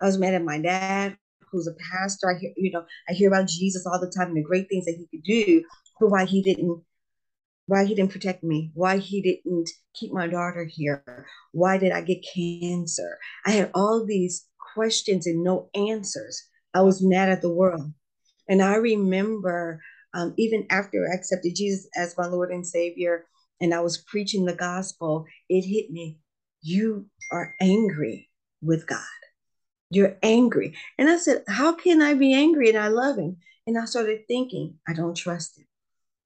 i 0.00 0.06
was 0.06 0.18
mad 0.18 0.34
at 0.34 0.44
my 0.44 0.58
dad 0.58 1.16
who's 1.50 1.66
a 1.66 1.74
pastor 1.92 2.30
i 2.30 2.38
hear 2.38 2.52
you 2.56 2.70
know 2.70 2.84
i 3.08 3.12
hear 3.12 3.28
about 3.28 3.48
jesus 3.48 3.86
all 3.86 4.00
the 4.00 4.12
time 4.16 4.28
and 4.28 4.36
the 4.36 4.42
great 4.42 4.68
things 4.68 4.84
that 4.84 4.96
he 4.96 5.06
could 5.10 5.24
do 5.24 5.62
but 6.00 6.10
why 6.10 6.24
he 6.24 6.42
didn't 6.42 6.82
why 7.68 7.84
he 7.84 7.94
didn't 7.94 8.10
protect 8.10 8.42
me, 8.42 8.70
why 8.74 8.96
he 8.96 9.20
didn't 9.20 9.68
keep 9.94 10.10
my 10.10 10.26
daughter 10.26 10.64
here, 10.64 11.26
why 11.52 11.76
did 11.76 11.92
I 11.92 12.00
get 12.00 12.24
cancer? 12.34 13.18
I 13.44 13.50
had 13.52 13.70
all 13.74 14.04
these 14.04 14.46
questions 14.74 15.26
and 15.26 15.44
no 15.44 15.68
answers. 15.74 16.42
I 16.72 16.80
was 16.80 17.02
mad 17.02 17.28
at 17.28 17.42
the 17.42 17.52
world. 17.52 17.92
And 18.48 18.62
I 18.62 18.76
remember 18.76 19.82
um, 20.14 20.34
even 20.36 20.66
after 20.70 21.06
I 21.06 21.14
accepted 21.14 21.54
Jesus 21.54 21.88
as 21.96 22.16
my 22.16 22.26
Lord 22.26 22.50
and 22.50 22.66
Savior, 22.66 23.26
and 23.60 23.74
I 23.74 23.80
was 23.80 23.98
preaching 23.98 24.44
the 24.44 24.54
gospel, 24.54 25.26
it 25.48 25.62
hit 25.62 25.90
me. 25.90 26.18
You 26.62 27.06
are 27.30 27.54
angry 27.60 28.30
with 28.62 28.86
God. 28.86 29.04
You're 29.90 30.16
angry. 30.22 30.76
And 30.98 31.08
I 31.08 31.16
said, 31.16 31.44
How 31.48 31.72
can 31.72 32.02
I 32.02 32.14
be 32.14 32.34
angry 32.34 32.68
and 32.68 32.78
I 32.78 32.88
love 32.88 33.16
him? 33.16 33.38
And 33.66 33.78
I 33.78 33.84
started 33.84 34.20
thinking, 34.28 34.74
I 34.88 34.92
don't 34.92 35.16
trust 35.16 35.58
him. 35.58 35.66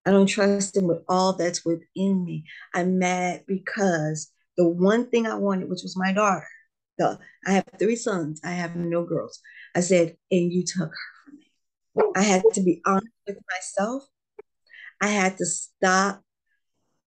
I 0.05 0.11
don't 0.11 0.27
trust 0.27 0.77
him 0.77 0.87
with 0.87 1.03
all 1.09 1.35
that's 1.35 1.65
within 1.65 2.25
me. 2.25 2.45
I'm 2.75 2.99
mad 2.99 3.45
because 3.47 4.31
the 4.57 4.69
one 4.69 5.09
thing 5.11 5.27
I 5.27 5.35
wanted, 5.35 5.69
which 5.69 5.83
was 5.83 5.97
my 5.97 6.13
daughter, 6.13 6.47
the 6.99 7.19
I 7.47 7.53
have 7.53 7.65
three 7.79 7.97
sons, 7.97 8.41
I 8.45 8.51
have 8.51 8.77
no 8.77 9.05
girls. 9.05 9.41
I 9.75 9.81
said, 9.81 10.17
and 10.31 10.53
you 10.53 10.65
took 10.67 10.91
her. 10.91 11.12
I 12.17 12.23
had 12.23 12.43
to 12.55 12.63
be 12.63 12.81
honest 12.87 13.13
with 13.27 13.39
myself. 13.51 14.05
I 15.01 15.09
had 15.09 15.37
to 15.39 15.47
stop 15.47 16.23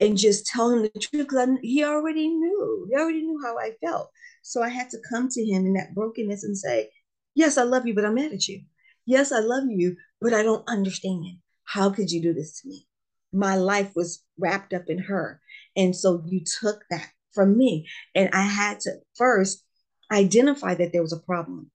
and 0.00 0.16
just 0.16 0.46
tell 0.46 0.70
him 0.70 0.82
the 0.82 0.88
truth 0.88 1.26
because 1.28 1.48
he 1.62 1.84
already 1.84 2.28
knew. 2.28 2.86
He 2.90 2.96
already 2.96 3.22
knew 3.22 3.40
how 3.42 3.58
I 3.58 3.72
felt. 3.84 4.10
So 4.42 4.62
I 4.62 4.68
had 4.68 4.90
to 4.90 4.98
come 5.10 5.28
to 5.28 5.44
him 5.44 5.66
in 5.66 5.74
that 5.74 5.94
brokenness 5.94 6.44
and 6.44 6.56
say, 6.56 6.90
Yes, 7.34 7.58
I 7.58 7.62
love 7.62 7.86
you, 7.86 7.94
but 7.94 8.04
I'm 8.04 8.14
mad 8.14 8.32
at 8.32 8.48
you. 8.48 8.62
Yes, 9.06 9.32
I 9.32 9.40
love 9.40 9.64
you, 9.68 9.96
but 10.20 10.34
I 10.34 10.42
don't 10.42 10.68
understand. 10.68 11.38
How 11.64 11.90
could 11.90 12.10
you 12.10 12.20
do 12.20 12.34
this 12.34 12.60
to 12.60 12.68
me? 12.68 12.86
My 13.32 13.56
life 13.56 13.92
was 13.94 14.24
wrapped 14.38 14.72
up 14.72 14.84
in 14.88 14.98
her. 14.98 15.40
And 15.76 15.94
so 15.94 16.22
you 16.26 16.42
took 16.60 16.82
that 16.90 17.08
from 17.32 17.56
me. 17.56 17.88
And 18.14 18.30
I 18.32 18.42
had 18.42 18.80
to 18.80 18.94
first 19.16 19.64
identify 20.10 20.74
that 20.74 20.92
there 20.92 21.02
was 21.02 21.12
a 21.12 21.20
problem. 21.20 21.70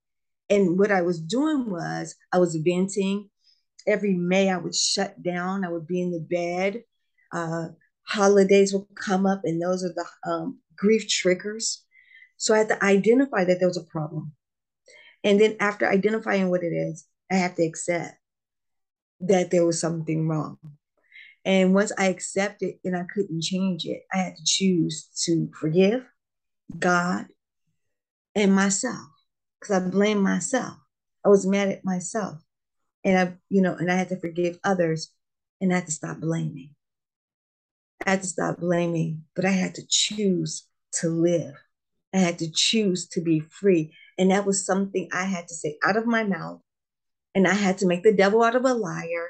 And 0.50 0.78
what 0.78 0.92
I 0.92 1.02
was 1.02 1.20
doing 1.20 1.70
was 1.70 2.16
I 2.32 2.38
was 2.38 2.56
venting. 2.56 3.30
Every 3.88 4.14
May, 4.14 4.50
I 4.50 4.58
would 4.58 4.76
shut 4.76 5.22
down. 5.22 5.64
I 5.64 5.70
would 5.70 5.88
be 5.88 6.02
in 6.02 6.12
the 6.12 6.20
bed. 6.20 6.84
Uh, 7.32 7.70
holidays 8.08 8.74
would 8.74 8.86
come 8.96 9.26
up, 9.26 9.42
and 9.44 9.62
those 9.62 9.84
are 9.84 9.94
the 9.94 10.30
um, 10.30 10.60
grief 10.76 11.08
triggers. 11.08 11.84
So 12.38 12.54
I 12.54 12.60
had 12.60 12.70
to 12.70 12.84
identify 12.84 13.44
that 13.46 13.60
there 13.60 13.68
was 13.68 13.78
a 13.78 13.84
problem. 13.84 14.34
And 15.24 15.40
then 15.40 15.56
after 15.60 15.88
identifying 15.88 16.50
what 16.50 16.64
it 16.64 16.74
is, 16.74 17.06
I 17.32 17.36
have 17.36 17.56
to 17.56 17.66
accept 17.66 18.16
that 19.22 19.50
there 19.50 19.66
was 19.66 19.80
something 19.80 20.28
wrong. 20.28 20.58
And 21.44 21.74
once 21.74 21.92
I 21.98 22.08
accepted 22.08 22.76
and 22.84 22.96
I 22.96 23.04
couldn't 23.12 23.42
change 23.42 23.86
it, 23.86 24.04
I 24.14 24.18
had 24.18 24.36
to 24.36 24.44
choose 24.46 25.10
to 25.26 25.50
forgive 25.60 26.06
God 26.78 27.28
and 28.36 28.54
myself 28.54 29.15
because 29.66 29.82
I 29.82 29.90
blamed 29.90 30.22
myself. 30.22 30.78
I 31.26 31.30
was 31.30 31.48
mad 31.48 31.70
at 31.70 31.86
myself. 31.86 32.40
And 33.04 33.18
I, 33.18 33.34
you 33.50 33.62
know, 33.62 33.74
and 33.74 33.92
I 33.92 33.96
had 33.96 34.10
to 34.10 34.20
forgive 34.20 34.60
others 34.64 35.12
and 35.60 35.72
I 35.72 35.78
had 35.78 35.86
to 35.88 35.92
stop 35.92 36.20
blaming. 36.20 36.72
I 38.06 38.12
had 38.12 38.22
to 38.22 38.28
stop 38.28 38.60
blaming, 38.60 39.24
but 39.36 39.46
I 39.46 39.52
had 39.52 39.76
to 39.76 39.84
choose 39.90 40.68
to 41.00 41.10
live. 41.10 41.56
I 42.14 42.18
had 42.18 42.40
to 42.40 42.52
choose 42.52 43.08
to 43.10 43.22
be 43.22 43.40
free. 43.40 43.94
And 44.18 44.32
that 44.32 44.46
was 44.46 44.66
something 44.66 45.10
I 45.12 45.26
had 45.26 45.48
to 45.48 45.54
say 45.54 45.78
out 45.84 45.98
of 45.98 46.06
my 46.06 46.24
mouth 46.24 46.62
and 47.34 47.48
I 47.48 47.54
had 47.54 47.80
to 47.80 47.88
make 47.88 48.04
the 48.04 48.14
devil 48.14 48.44
out 48.44 48.56
of 48.56 48.66
a 48.66 48.74
liar 48.74 49.30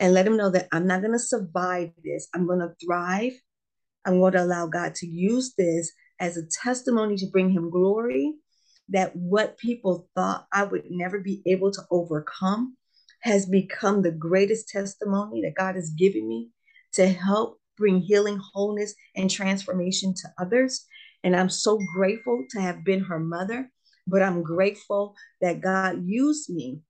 and 0.00 0.12
let 0.12 0.26
him 0.26 0.36
know 0.36 0.50
that 0.50 0.68
I'm 0.72 0.86
not 0.86 1.00
going 1.00 1.12
to 1.12 1.18
survive 1.18 1.92
this. 2.04 2.28
I'm 2.34 2.46
going 2.46 2.58
to 2.58 2.74
thrive. 2.84 3.32
I'm 4.04 4.18
going 4.18 4.32
to 4.32 4.42
allow 4.42 4.66
God 4.66 4.96
to 4.96 5.06
use 5.06 5.54
this 5.56 5.92
as 6.18 6.36
a 6.36 6.46
testimony 6.62 7.16
to 7.16 7.30
bring 7.30 7.50
him 7.50 7.70
glory. 7.70 8.34
That 8.88 9.14
what 9.16 9.58
people 9.58 10.08
thought 10.14 10.46
I 10.52 10.64
would 10.64 10.84
never 10.90 11.20
be 11.20 11.42
able 11.46 11.70
to 11.72 11.82
overcome 11.90 12.76
has 13.20 13.46
become 13.46 14.02
the 14.02 14.10
greatest 14.10 14.68
testimony 14.68 15.42
that 15.42 15.54
God 15.56 15.76
has 15.76 15.90
given 15.90 16.26
me 16.26 16.50
to 16.94 17.06
help 17.08 17.58
bring 17.78 18.00
healing, 18.00 18.38
wholeness, 18.52 18.94
and 19.16 19.30
transformation 19.30 20.14
to 20.14 20.28
others. 20.38 20.86
And 21.24 21.36
I'm 21.36 21.48
so 21.48 21.78
grateful 21.94 22.44
to 22.50 22.60
have 22.60 22.84
been 22.84 23.04
her 23.04 23.20
mother, 23.20 23.70
but 24.06 24.22
I'm 24.22 24.42
grateful 24.42 25.14
that 25.40 25.60
God 25.60 26.02
used 26.04 26.50
me 26.50 26.80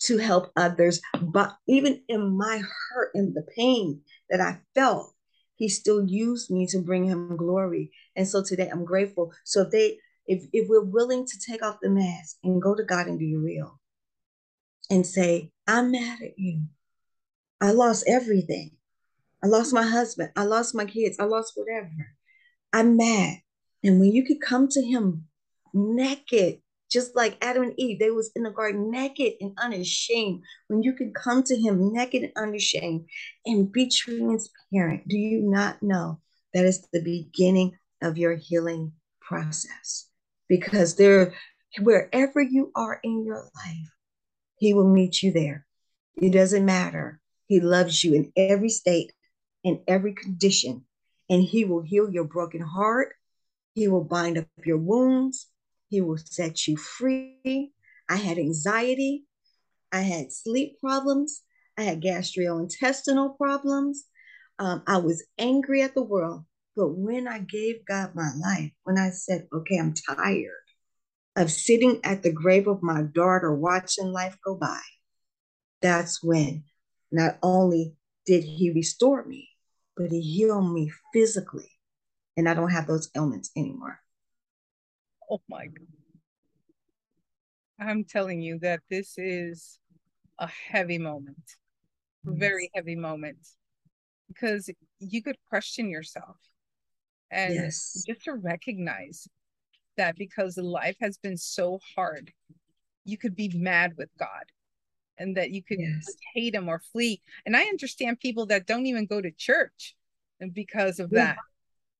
to 0.00 0.18
help 0.18 0.52
others. 0.56 1.00
But 1.20 1.56
even 1.66 2.02
in 2.08 2.36
my 2.36 2.58
hurt 2.58 3.12
and 3.14 3.34
the 3.34 3.46
pain 3.56 4.00
that 4.30 4.40
I 4.40 4.58
felt, 4.74 5.12
he 5.56 5.68
still 5.68 6.04
used 6.04 6.50
me 6.50 6.66
to 6.68 6.78
bring 6.80 7.04
him 7.04 7.36
glory. 7.36 7.92
And 8.16 8.26
so 8.26 8.42
today 8.42 8.68
I'm 8.68 8.84
grateful. 8.84 9.32
So 9.44 9.62
if 9.62 9.70
they 9.70 9.98
if 10.26 10.44
if 10.52 10.68
we're 10.68 10.84
willing 10.84 11.26
to 11.26 11.38
take 11.50 11.62
off 11.62 11.78
the 11.82 11.90
mask 11.90 12.36
and 12.44 12.62
go 12.62 12.74
to 12.74 12.84
God 12.84 13.06
and 13.06 13.18
be 13.18 13.36
real 13.36 13.80
and 14.90 15.06
say, 15.06 15.50
I'm 15.66 15.90
mad 15.92 16.18
at 16.22 16.38
you. 16.38 16.64
I 17.60 17.72
lost 17.72 18.04
everything. 18.06 18.72
I 19.42 19.46
lost 19.46 19.72
my 19.72 19.82
husband. 19.82 20.30
I 20.36 20.44
lost 20.44 20.74
my 20.74 20.84
kids. 20.84 21.18
I 21.18 21.24
lost 21.24 21.52
whatever. 21.56 21.90
I'm 22.72 22.96
mad. 22.96 23.38
And 23.82 23.98
when 24.00 24.12
you 24.12 24.24
could 24.24 24.40
come 24.40 24.68
to 24.68 24.82
him 24.82 25.26
naked 25.74 26.60
just 26.92 27.16
like 27.16 27.38
Adam 27.40 27.62
and 27.62 27.74
Eve, 27.78 27.98
they 27.98 28.10
was 28.10 28.30
in 28.36 28.42
the 28.42 28.50
garden 28.50 28.90
naked 28.90 29.32
and 29.40 29.56
unashamed. 29.58 30.42
When 30.68 30.82
you 30.82 30.92
can 30.92 31.14
come 31.14 31.42
to 31.44 31.56
him 31.56 31.90
naked 31.92 32.22
and 32.22 32.32
unashamed 32.36 33.06
and 33.46 33.72
be 33.72 33.88
transparent, 33.88 35.08
do 35.08 35.16
you 35.16 35.40
not 35.40 35.82
know 35.82 36.20
that 36.52 36.66
is 36.66 36.86
the 36.92 37.02
beginning 37.02 37.78
of 38.02 38.18
your 38.18 38.36
healing 38.36 38.92
process? 39.22 40.08
Because 40.52 40.96
there, 40.96 41.32
wherever 41.80 42.42
you 42.42 42.72
are 42.74 43.00
in 43.02 43.24
your 43.24 43.38
life, 43.38 43.90
he 44.58 44.74
will 44.74 44.92
meet 44.92 45.22
you 45.22 45.32
there. 45.32 45.64
It 46.20 46.34
doesn't 46.34 46.66
matter. 46.66 47.20
He 47.46 47.58
loves 47.58 48.04
you 48.04 48.12
in 48.12 48.32
every 48.36 48.68
state, 48.68 49.14
in 49.64 49.80
every 49.88 50.12
condition, 50.12 50.84
and 51.30 51.42
he 51.42 51.64
will 51.64 51.80
heal 51.80 52.10
your 52.10 52.24
broken 52.24 52.60
heart. 52.60 53.14
He 53.74 53.88
will 53.88 54.04
bind 54.04 54.36
up 54.36 54.46
your 54.62 54.76
wounds. 54.76 55.46
He 55.88 56.02
will 56.02 56.18
set 56.18 56.68
you 56.68 56.76
free. 56.76 57.72
I 58.10 58.16
had 58.16 58.36
anxiety. 58.36 59.24
I 59.90 60.02
had 60.02 60.34
sleep 60.34 60.78
problems. 60.80 61.40
I 61.78 61.84
had 61.84 62.02
gastrointestinal 62.02 63.38
problems. 63.38 64.04
Um, 64.58 64.82
I 64.86 64.98
was 64.98 65.24
angry 65.38 65.80
at 65.80 65.94
the 65.94 66.02
world. 66.02 66.44
But 66.74 66.96
when 66.96 67.28
I 67.28 67.38
gave 67.38 67.84
God 67.84 68.14
my 68.14 68.30
life, 68.38 68.72
when 68.84 68.98
I 68.98 69.10
said, 69.10 69.46
okay, 69.52 69.78
I'm 69.78 69.94
tired 69.94 70.50
of 71.36 71.50
sitting 71.50 72.00
at 72.04 72.22
the 72.22 72.32
grave 72.32 72.66
of 72.66 72.82
my 72.82 73.02
daughter 73.02 73.54
watching 73.54 74.12
life 74.12 74.36
go 74.44 74.54
by, 74.54 74.80
that's 75.82 76.22
when 76.22 76.64
not 77.10 77.38
only 77.42 77.94
did 78.24 78.44
He 78.44 78.70
restore 78.70 79.24
me, 79.24 79.50
but 79.96 80.10
He 80.10 80.20
healed 80.20 80.72
me 80.72 80.90
physically. 81.12 81.70
And 82.36 82.48
I 82.48 82.54
don't 82.54 82.70
have 82.70 82.86
those 82.86 83.10
ailments 83.14 83.50
anymore. 83.54 84.00
Oh 85.30 85.42
my 85.48 85.66
God. 85.66 85.86
I'm 87.78 88.04
telling 88.04 88.40
you 88.40 88.58
that 88.60 88.80
this 88.88 89.14
is 89.18 89.78
a 90.38 90.46
heavy 90.46 90.98
moment, 90.98 91.36
very 92.24 92.70
heavy 92.74 92.96
moment, 92.96 93.38
because 94.28 94.70
you 94.98 95.22
could 95.22 95.36
question 95.48 95.90
yourself. 95.90 96.36
And 97.32 97.54
yes. 97.54 98.04
just 98.06 98.24
to 98.24 98.34
recognize 98.34 99.26
that 99.96 100.16
because 100.16 100.56
life 100.58 100.96
has 101.00 101.16
been 101.18 101.36
so 101.36 101.80
hard, 101.96 102.32
you 103.04 103.16
could 103.16 103.34
be 103.34 103.50
mad 103.54 103.94
with 103.96 104.10
God 104.18 104.44
and 105.18 105.36
that 105.36 105.50
you 105.50 105.62
could 105.62 105.80
yes. 105.80 106.06
hate 106.34 106.54
him 106.54 106.68
or 106.68 106.82
flee. 106.92 107.20
And 107.46 107.56
I 107.56 107.64
understand 107.64 108.20
people 108.20 108.46
that 108.46 108.66
don't 108.66 108.86
even 108.86 109.06
go 109.06 109.20
to 109.20 109.30
church 109.30 109.96
and 110.40 110.52
because 110.52 111.00
of 111.00 111.10
yeah. 111.12 111.24
that. 111.24 111.36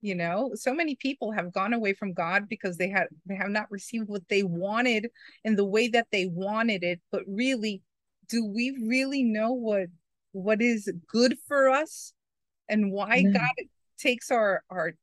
You 0.05 0.17
know, 0.17 0.51
so 0.55 0.75
many 0.75 0.97
people 0.97 1.31
have 1.31 1.53
gone 1.53 1.73
away 1.73 1.95
from 1.95 2.13
God 2.13 2.49
because 2.49 2.77
they 2.77 2.89
had 2.89 3.07
they 3.25 3.37
have 3.37 3.51
not 3.51 3.71
received 3.71 4.09
what 4.09 4.29
they 4.29 4.43
wanted 4.43 5.09
in 5.45 5.55
the 5.55 5.65
way 5.65 5.87
that 5.87 6.09
they 6.11 6.27
wanted 6.27 6.83
it. 6.83 7.01
But 7.13 7.23
really, 7.29 7.83
do 8.29 8.45
we 8.45 8.77
really 8.89 9.23
know 9.23 9.53
what 9.53 9.87
what 10.33 10.61
is 10.61 10.91
good 11.07 11.37
for 11.47 11.69
us 11.69 12.15
and 12.69 12.91
why 12.91 13.17
yeah. 13.17 13.31
God 13.31 13.67
takes 13.97 14.33
our 14.33 14.65
our 14.71 14.95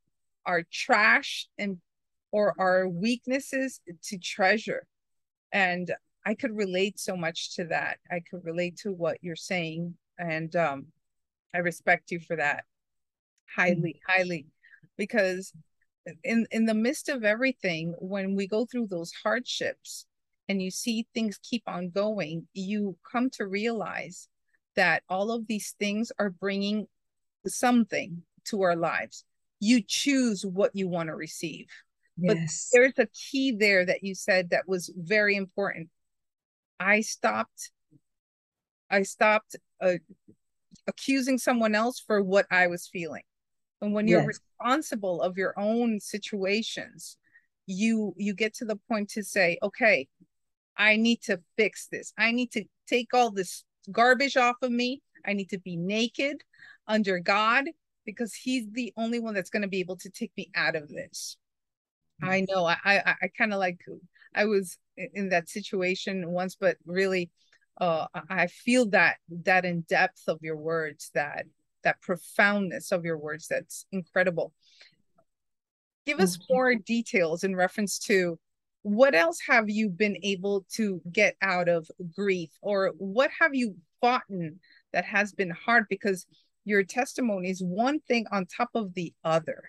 our 0.50 0.63
trash 0.72 1.48
and 1.58 1.77
or 2.32 2.53
our 2.60 2.89
weaknesses 2.89 3.79
to 4.03 4.18
treasure? 4.18 4.88
And 5.51 5.94
I 6.25 6.34
could 6.34 6.56
relate 6.56 7.00
so 7.00 7.15
much 7.15 7.56
to 7.56 7.65
that. 7.65 8.00
I 8.12 8.20
could 8.20 8.44
relate 8.44 8.77
to 8.84 8.91
what 8.91 9.18
you're 9.22 9.36
saying. 9.36 9.96
And 10.18 10.53
um, 10.56 10.88
I 11.53 11.60
respect 11.60 12.12
you 12.12 12.20
for 12.20 12.36
that 12.36 12.65
highly, 13.56 13.94
mm-hmm. 13.94 14.12
highly, 14.12 14.46
because 14.98 15.53
in 16.24 16.48
in 16.51 16.65
the 16.65 16.74
midst 16.74 17.10
of 17.10 17.24
everything, 17.24 17.96
when 18.00 18.36
we 18.36 18.48
go 18.48 18.65
through 18.65 18.88
those 18.88 19.12
hardships 19.24 20.06
and 20.48 20.62
you 20.62 20.72
see 20.72 21.08
things 21.13 21.39
keep 21.41 21.63
on 21.68 21.89
going, 21.89 22.48
you 22.53 22.98
come 23.10 23.29
to 23.32 23.46
realize 23.46 24.27
that 24.75 25.03
all 25.10 25.32
of 25.32 25.48
these 25.48 25.75
things 25.79 26.12
are 26.20 26.29
bringing 26.29 26.88
something 27.48 28.24
to 28.46 28.62
our 28.62 28.75
lives. 28.75 29.24
You 29.60 29.82
choose 29.86 30.46
what 30.46 30.72
you 30.74 30.88
want 30.88 31.08
to 31.08 31.16
receive. 31.16 31.68
Yes. 32.18 32.70
But 32.72 32.80
there's 32.80 32.94
a 32.98 33.08
key 33.08 33.51
there 33.51 33.86
that 33.86 34.04
you 34.04 34.16
said 34.16 34.50
that 34.50 34.68
was 34.68 34.92
very 34.96 35.36
important. 35.36 35.89
I 36.80 37.01
stopped 37.01 37.72
I 38.89 39.04
stopped 39.04 39.56
uh, 39.82 39.96
accusing 40.88 41.38
someone 41.38 41.75
else 41.75 42.00
for 42.00 42.22
what 42.24 42.48
I 42.50 42.68
was 42.68 42.88
feeling. 42.88 43.22
And 43.82 43.94
when 43.94 44.08
you're 44.08 44.22
yes. 44.22 44.39
responsible 44.60 45.22
of 45.22 45.38
your 45.38 45.54
own 45.58 46.00
situations, 46.00 47.18
you 47.66 48.13
you 48.18 48.34
get 48.34 48.56
to 48.56 48.66
the 48.66 48.80
point 48.89 49.10
to 49.12 49.24
say, 49.24 49.58
okay, 49.62 50.08
I 50.75 50.96
need 50.96 51.22
to 51.24 51.39
fix 51.58 51.88
this. 51.92 52.13
I 52.18 52.32
need 52.32 52.51
to 52.51 52.63
take 52.88 53.13
all 53.13 53.32
this 53.32 53.63
garbage 53.92 54.38
off 54.38 54.56
of 54.62 54.72
me. 54.72 55.01
I 55.25 55.34
need 55.34 55.50
to 55.50 55.60
be 55.60 55.75
naked 55.75 56.42
under 56.88 57.20
God 57.20 57.66
because 58.16 58.34
he's 58.34 58.66
the 58.72 58.94
only 58.98 59.20
one 59.20 59.34
that's 59.34 59.50
going 59.50 59.62
to 59.62 59.68
be 59.68 59.80
able 59.80 59.98
to 59.98 60.10
take 60.10 60.32
me 60.38 60.50
out 60.56 60.75
of 60.75 60.89
this. 60.89 61.38
I 62.22 62.46
know 62.50 62.66
I 62.66 62.78
I, 62.84 63.16
I 63.24 63.28
kind 63.38 63.54
of 63.54 63.60
like 63.60 63.80
I 64.36 64.46
was 64.46 64.78
in 64.98 65.30
that 65.30 65.50
situation 65.50 66.30
once, 66.32 66.56
but 66.56 66.78
really, 66.86 67.30
uh, 67.80 68.08
I 68.30 68.48
feel 68.48 68.88
that 68.89 69.18
that 69.44 69.66
in 69.66 69.82
depth 69.82 70.24
of 70.28 70.39
your 70.42 70.58
words, 70.58 71.12
that 71.13 71.46
that 71.84 72.01
profoundness 72.01 72.92
of 72.92 73.06
your 73.06 73.18
words, 73.18 73.48
that's 73.48 73.86
incredible. 73.92 74.54
Give 76.06 76.20
us 76.20 76.38
more 76.50 76.75
details 76.75 77.44
in 77.44 77.56
reference 77.56 78.00
to 78.00 78.39
what 78.82 79.13
else 79.13 79.39
have 79.48 79.70
you 79.70 79.89
been 79.89 80.18
able 80.24 80.66
to 80.74 81.01
get 81.12 81.36
out 81.42 81.70
of 81.70 81.89
grief, 82.16 82.50
or 82.62 82.94
what 82.98 83.30
have 83.39 83.54
you 83.54 83.75
fought 84.01 84.24
in 84.30 84.60
that 84.94 85.06
has 85.06 85.34
been 85.34 85.51
hard 85.51 85.86
because 85.89 86.25
your 86.66 86.84
testimony 86.84 87.50
is 87.50 87.63
one 87.63 88.00
thing 88.00 88.25
on 88.32 88.46
top 88.46 88.70
of 88.75 88.94
the 88.94 89.13
other, 89.24 89.63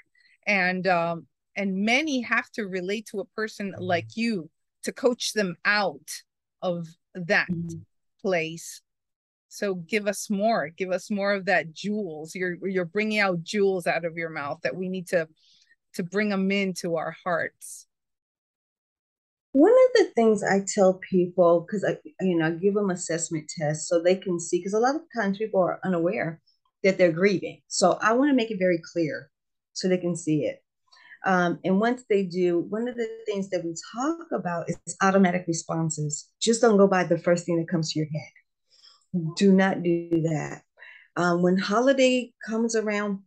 and 0.47 0.87
um, 0.87 1.27
and 1.57 1.85
many 1.85 2.21
have 2.23 2.51
to 2.53 2.67
relate 2.67 3.07
to 3.11 3.21
a 3.21 3.25
person 3.27 3.75
like 3.79 4.17
you 4.17 4.51
to 4.85 4.93
coach 4.93 5.33
them 5.33 5.57
out 5.65 6.11
of 6.63 6.87
that 7.15 7.51
mm-hmm. 7.51 7.79
place. 8.21 8.83
So 9.49 9.75
give 9.75 10.07
us 10.07 10.31
more 10.31 10.69
give 10.69 10.91
us 10.91 11.11
more 11.11 11.33
of 11.33 11.47
that 11.47 11.73
jewels. 11.73 12.35
You're 12.35 12.57
you're 12.67 12.85
bringing 12.85 13.19
out 13.19 13.43
jewels 13.43 13.87
out 13.87 14.05
of 14.05 14.17
your 14.17 14.31
mouth 14.31 14.61
that 14.63 14.77
we 14.77 14.89
need 14.89 15.09
to 15.09 15.29
to 15.95 16.03
bring 16.03 16.29
them 16.29 16.51
into 16.53 16.97
our 16.97 17.17
hearts. 17.25 17.87
One 19.53 19.73
of 19.73 19.91
the 19.95 20.13
things 20.15 20.45
i 20.45 20.65
tell 20.75 21.01
people 21.11 21.67
because 21.67 21.85
i 21.85 21.97
you 22.21 22.37
know 22.37 22.47
I 22.47 22.51
give 22.53 22.75
them 22.75 22.91
assessment 22.91 23.51
tests 23.59 23.89
so 23.89 24.01
they 24.01 24.15
can 24.15 24.39
see 24.39 24.59
because 24.59 24.75
a 24.75 24.79
lot 24.79 24.95
of 24.95 25.01
times 25.13 25.39
people 25.39 25.61
are 25.61 25.81
unaware 25.83 26.41
that 26.83 26.99
they're 26.99 27.13
grieving 27.13 27.61
so 27.69 27.99
i 28.03 28.13
want 28.13 28.31
to 28.31 28.37
make 28.37 28.51
it 28.51 28.59
very 28.59 28.81
clear 28.93 29.31
so 29.73 29.89
they 29.89 29.99
can 29.99 30.17
see 30.17 30.45
it 30.45 30.63
um, 31.25 31.59
and 31.65 31.81
once 31.81 32.05
they 32.09 32.25
do, 32.25 32.61
one 32.71 32.89
of 32.89 32.97
the 32.97 33.09
things 33.27 33.51
that 33.51 33.65
we 33.65 33.75
talk 33.95 34.19
about 34.33 34.71
is 34.71 34.97
automatic 35.03 35.45
responses. 35.47 36.29
Just 36.41 36.63
don't 36.63 36.79
go 36.79 36.87
by 36.87 37.05
the 37.05 37.19
first 37.19 37.45
thing 37.45 37.59
that 37.59 37.69
comes 37.69 37.93
to 37.93 37.99
your 37.99 38.09
head. 38.09 39.33
Do 39.37 39.53
not 39.53 39.83
do 39.83 40.23
that. 40.23 40.63
Um, 41.17 41.43
when 41.43 41.59
holiday 41.59 42.33
comes 42.47 42.75
around, 42.75 43.21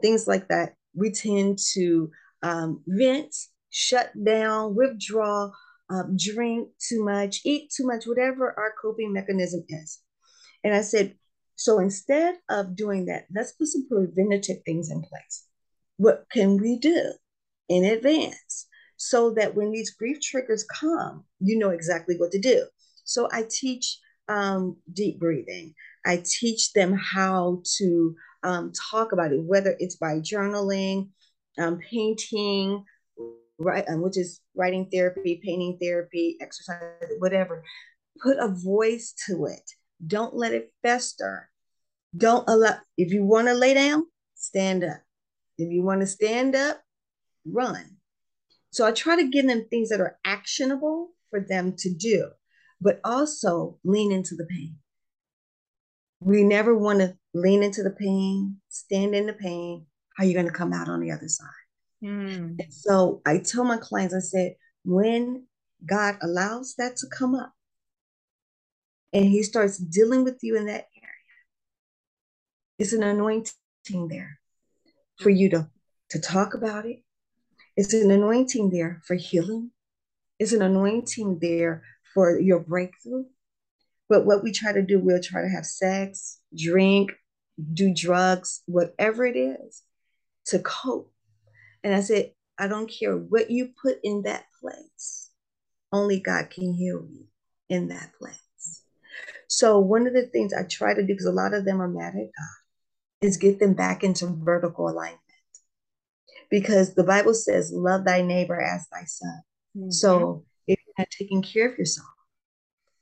things 0.00 0.26
like 0.26 0.48
that, 0.48 0.74
we 0.94 1.10
tend 1.10 1.58
to 1.74 2.10
um, 2.42 2.82
vent, 2.86 3.34
shut 3.70 4.12
down, 4.24 4.74
withdraw, 4.74 5.50
um, 5.90 6.16
drink 6.16 6.68
too 6.78 7.04
much, 7.04 7.40
eat 7.44 7.70
too 7.76 7.86
much, 7.86 8.06
whatever 8.06 8.54
our 8.58 8.72
coping 8.80 9.12
mechanism 9.12 9.64
is. 9.68 9.98
And 10.64 10.72
I 10.72 10.80
said, 10.80 11.16
so 11.60 11.78
instead 11.78 12.36
of 12.48 12.74
doing 12.74 13.06
that, 13.06 13.26
let's 13.34 13.52
put 13.52 13.68
some 13.68 13.86
preventative 13.88 14.62
things 14.64 14.90
in 14.90 15.02
place 15.02 15.46
what 16.00 16.24
can 16.32 16.56
we 16.56 16.78
do 16.78 17.12
in 17.68 17.84
advance 17.84 18.66
so 18.96 19.32
that 19.32 19.54
when 19.54 19.70
these 19.70 19.90
grief 19.90 20.18
triggers 20.22 20.64
come, 20.64 21.24
you 21.40 21.58
know 21.58 21.68
exactly 21.68 22.16
what 22.16 22.32
to 22.32 22.40
do. 22.40 22.66
So 23.04 23.28
I 23.32 23.44
teach 23.50 23.98
um, 24.26 24.78
deep 24.90 25.20
breathing. 25.20 25.74
I 26.06 26.22
teach 26.24 26.72
them 26.72 26.94
how 26.94 27.62
to 27.76 28.16
um, 28.42 28.72
talk 28.90 29.12
about 29.12 29.32
it, 29.32 29.42
whether 29.42 29.76
it's 29.78 29.96
by 29.96 30.20
journaling, 30.20 31.10
um, 31.58 31.78
painting, 31.90 32.82
right, 33.58 33.84
um, 33.86 34.00
which 34.00 34.16
is 34.16 34.40
writing 34.54 34.88
therapy, 34.90 35.38
painting 35.44 35.76
therapy, 35.82 36.38
exercise, 36.40 36.78
whatever. 37.18 37.62
Put 38.22 38.38
a 38.38 38.48
voice 38.48 39.14
to 39.26 39.44
it. 39.44 39.70
Don't 40.06 40.34
let 40.34 40.54
it 40.54 40.72
fester. 40.82 41.49
Don't 42.16 42.48
allow. 42.48 42.76
If 42.96 43.12
you 43.12 43.24
want 43.24 43.48
to 43.48 43.54
lay 43.54 43.74
down, 43.74 44.06
stand 44.34 44.84
up. 44.84 45.00
If 45.58 45.70
you 45.70 45.82
want 45.82 46.00
to 46.00 46.06
stand 46.06 46.56
up, 46.56 46.80
run. 47.46 47.96
So 48.70 48.86
I 48.86 48.92
try 48.92 49.16
to 49.16 49.28
give 49.28 49.46
them 49.46 49.66
things 49.68 49.88
that 49.90 50.00
are 50.00 50.18
actionable 50.24 51.10
for 51.28 51.40
them 51.40 51.74
to 51.78 51.92
do, 51.92 52.30
but 52.80 53.00
also 53.04 53.78
lean 53.84 54.12
into 54.12 54.34
the 54.34 54.46
pain. 54.46 54.76
We 56.20 56.44
never 56.44 56.76
want 56.76 57.00
to 57.00 57.16
lean 57.34 57.62
into 57.62 57.82
the 57.82 57.90
pain, 57.90 58.56
stand 58.68 59.14
in 59.14 59.26
the 59.26 59.32
pain. 59.32 59.86
How 60.16 60.24
are 60.24 60.26
you 60.26 60.34
going 60.34 60.46
to 60.46 60.52
come 60.52 60.72
out 60.72 60.88
on 60.88 61.00
the 61.00 61.10
other 61.10 61.28
side? 61.28 61.46
Mm. 62.02 62.58
so 62.72 63.20
I 63.26 63.38
tell 63.38 63.62
my 63.62 63.76
clients, 63.76 64.14
I 64.14 64.20
said, 64.20 64.54
when 64.86 65.44
God 65.84 66.16
allows 66.22 66.74
that 66.78 66.96
to 66.96 67.06
come 67.08 67.34
up 67.34 67.52
and 69.12 69.26
He 69.26 69.42
starts 69.42 69.76
dealing 69.76 70.24
with 70.24 70.38
you 70.42 70.56
in 70.56 70.64
that 70.66 70.86
it's 72.80 72.94
an 72.94 73.02
anointing 73.02 74.08
there 74.08 74.40
for 75.18 75.28
you 75.28 75.50
to, 75.50 75.68
to 76.08 76.18
talk 76.18 76.54
about 76.54 76.86
it. 76.86 77.02
It's 77.76 77.92
an 77.92 78.10
anointing 78.10 78.70
there 78.70 79.02
for 79.06 79.16
healing. 79.16 79.70
It's 80.38 80.54
an 80.54 80.62
anointing 80.62 81.40
there 81.40 81.82
for 82.14 82.40
your 82.40 82.58
breakthrough. 82.58 83.24
But 84.08 84.24
what 84.24 84.42
we 84.42 84.50
try 84.50 84.72
to 84.72 84.82
do, 84.82 84.98
we'll 84.98 85.22
try 85.22 85.42
to 85.42 85.48
have 85.48 85.66
sex, 85.66 86.40
drink, 86.56 87.12
do 87.74 87.92
drugs, 87.94 88.62
whatever 88.64 89.26
it 89.26 89.36
is 89.36 89.82
to 90.46 90.58
cope. 90.60 91.12
And 91.84 91.94
I 91.94 92.00
said, 92.00 92.32
I 92.58 92.66
don't 92.66 92.90
care 92.90 93.14
what 93.14 93.50
you 93.50 93.70
put 93.80 93.98
in 94.02 94.22
that 94.22 94.44
place, 94.60 95.30
only 95.92 96.18
God 96.18 96.48
can 96.48 96.72
heal 96.72 97.06
you 97.10 97.26
in 97.68 97.88
that 97.88 98.12
place. 98.18 98.82
So, 99.48 99.78
one 99.78 100.06
of 100.06 100.14
the 100.14 100.26
things 100.26 100.54
I 100.54 100.62
try 100.62 100.94
to 100.94 101.02
do, 101.02 101.08
because 101.08 101.26
a 101.26 101.32
lot 101.32 101.54
of 101.54 101.64
them 101.64 101.82
are 101.82 101.88
mad 101.88 102.14
at 102.14 102.14
God, 102.14 102.59
is 103.20 103.36
get 103.36 103.58
them 103.58 103.74
back 103.74 104.02
into 104.02 104.26
vertical 104.26 104.88
alignment. 104.88 105.20
Because 106.50 106.94
the 106.94 107.04
Bible 107.04 107.34
says, 107.34 107.72
love 107.72 108.04
thy 108.04 108.22
neighbor 108.22 108.60
as 108.60 108.86
thyself. 108.88 109.44
Mm-hmm. 109.76 109.90
So 109.90 110.44
if 110.66 110.78
you're 110.84 110.94
not 110.98 111.08
taking 111.10 111.42
care 111.42 111.70
of 111.70 111.78
yourself 111.78 112.08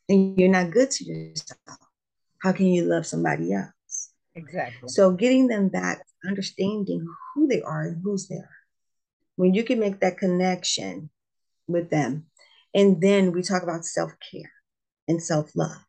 and 0.08 0.38
you're 0.38 0.50
not 0.50 0.70
good 0.70 0.90
to 0.90 1.04
yourself, 1.04 1.60
how 2.42 2.52
can 2.52 2.66
you 2.66 2.84
love 2.84 3.06
somebody 3.06 3.52
else? 3.52 4.10
Exactly. 4.34 4.88
So 4.88 5.12
getting 5.12 5.48
them 5.48 5.68
back, 5.68 6.04
understanding 6.26 7.06
who 7.34 7.46
they 7.46 7.62
are 7.62 7.82
and 7.82 8.02
whose 8.02 8.28
they 8.28 8.36
are. 8.36 8.50
When 9.36 9.54
you 9.54 9.64
can 9.64 9.80
make 9.80 10.00
that 10.00 10.18
connection 10.18 11.10
with 11.68 11.90
them. 11.90 12.26
And 12.74 13.00
then 13.00 13.32
we 13.32 13.42
talk 13.42 13.62
about 13.62 13.84
self 13.84 14.12
care 14.30 14.50
and 15.06 15.22
self 15.22 15.54
love. 15.54 15.84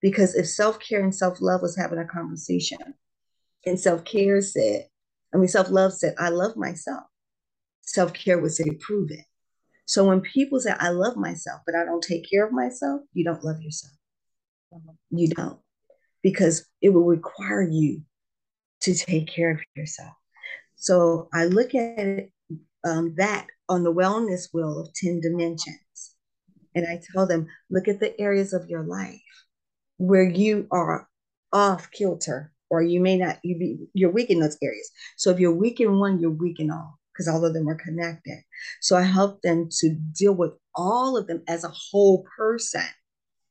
Because 0.00 0.34
if 0.34 0.48
self 0.48 0.78
care 0.80 1.02
and 1.02 1.14
self 1.14 1.40
love 1.40 1.60
was 1.60 1.76
having 1.76 1.98
a 1.98 2.06
conversation, 2.06 2.78
and 3.66 3.78
self 3.78 4.04
care 4.04 4.40
said, 4.40 4.86
I 5.34 5.36
mean, 5.36 5.48
self 5.48 5.70
love 5.70 5.92
said, 5.92 6.14
I 6.18 6.30
love 6.30 6.56
myself. 6.56 7.04
Self 7.82 8.12
care 8.12 8.38
would 8.38 8.52
say, 8.52 8.70
prove 8.80 9.10
it. 9.10 9.24
So 9.86 10.04
when 10.04 10.20
people 10.20 10.60
say, 10.60 10.72
I 10.78 10.90
love 10.90 11.16
myself, 11.16 11.62
but 11.64 11.74
I 11.74 11.84
don't 11.84 12.02
take 12.02 12.28
care 12.28 12.46
of 12.46 12.52
myself, 12.52 13.00
you 13.14 13.24
don't 13.24 13.42
love 13.42 13.60
yourself. 13.60 13.94
You 15.10 15.28
don't, 15.28 15.58
because 16.22 16.66
it 16.82 16.90
will 16.90 17.06
require 17.06 17.62
you 17.62 18.02
to 18.82 18.94
take 18.94 19.28
care 19.28 19.52
of 19.52 19.60
yourself. 19.74 20.12
So 20.76 21.28
I 21.32 21.46
look 21.46 21.74
at 21.74 22.28
um, 22.84 23.14
that 23.16 23.46
on 23.68 23.82
the 23.82 23.92
wellness 23.92 24.48
wheel 24.52 24.80
of 24.80 24.92
10 24.94 25.20
dimensions. 25.20 26.14
And 26.74 26.86
I 26.86 27.00
tell 27.12 27.26
them, 27.26 27.48
look 27.70 27.88
at 27.88 27.98
the 27.98 28.18
areas 28.20 28.52
of 28.52 28.68
your 28.68 28.82
life 28.82 29.20
where 29.96 30.28
you 30.28 30.68
are 30.70 31.08
off 31.52 31.90
kilter, 31.90 32.52
or 32.70 32.82
you 32.82 33.00
may 33.00 33.16
not, 33.16 33.38
you 33.42 33.58
be, 33.58 33.78
you're 33.94 34.10
weak 34.10 34.30
in 34.30 34.40
those 34.40 34.58
areas. 34.62 34.90
So 35.16 35.30
if 35.30 35.38
you're 35.38 35.54
weak 35.54 35.80
in 35.80 35.98
one, 35.98 36.20
you're 36.20 36.30
weak 36.30 36.60
in 36.60 36.70
all 36.70 36.98
because 37.12 37.28
all 37.28 37.44
of 37.44 37.54
them 37.54 37.68
are 37.68 37.74
connected. 37.74 38.42
So 38.80 38.96
I 38.96 39.02
help 39.02 39.42
them 39.42 39.68
to 39.80 39.94
deal 40.12 40.34
with 40.34 40.52
all 40.74 41.16
of 41.16 41.26
them 41.26 41.42
as 41.48 41.64
a 41.64 41.72
whole 41.72 42.24
person 42.36 42.82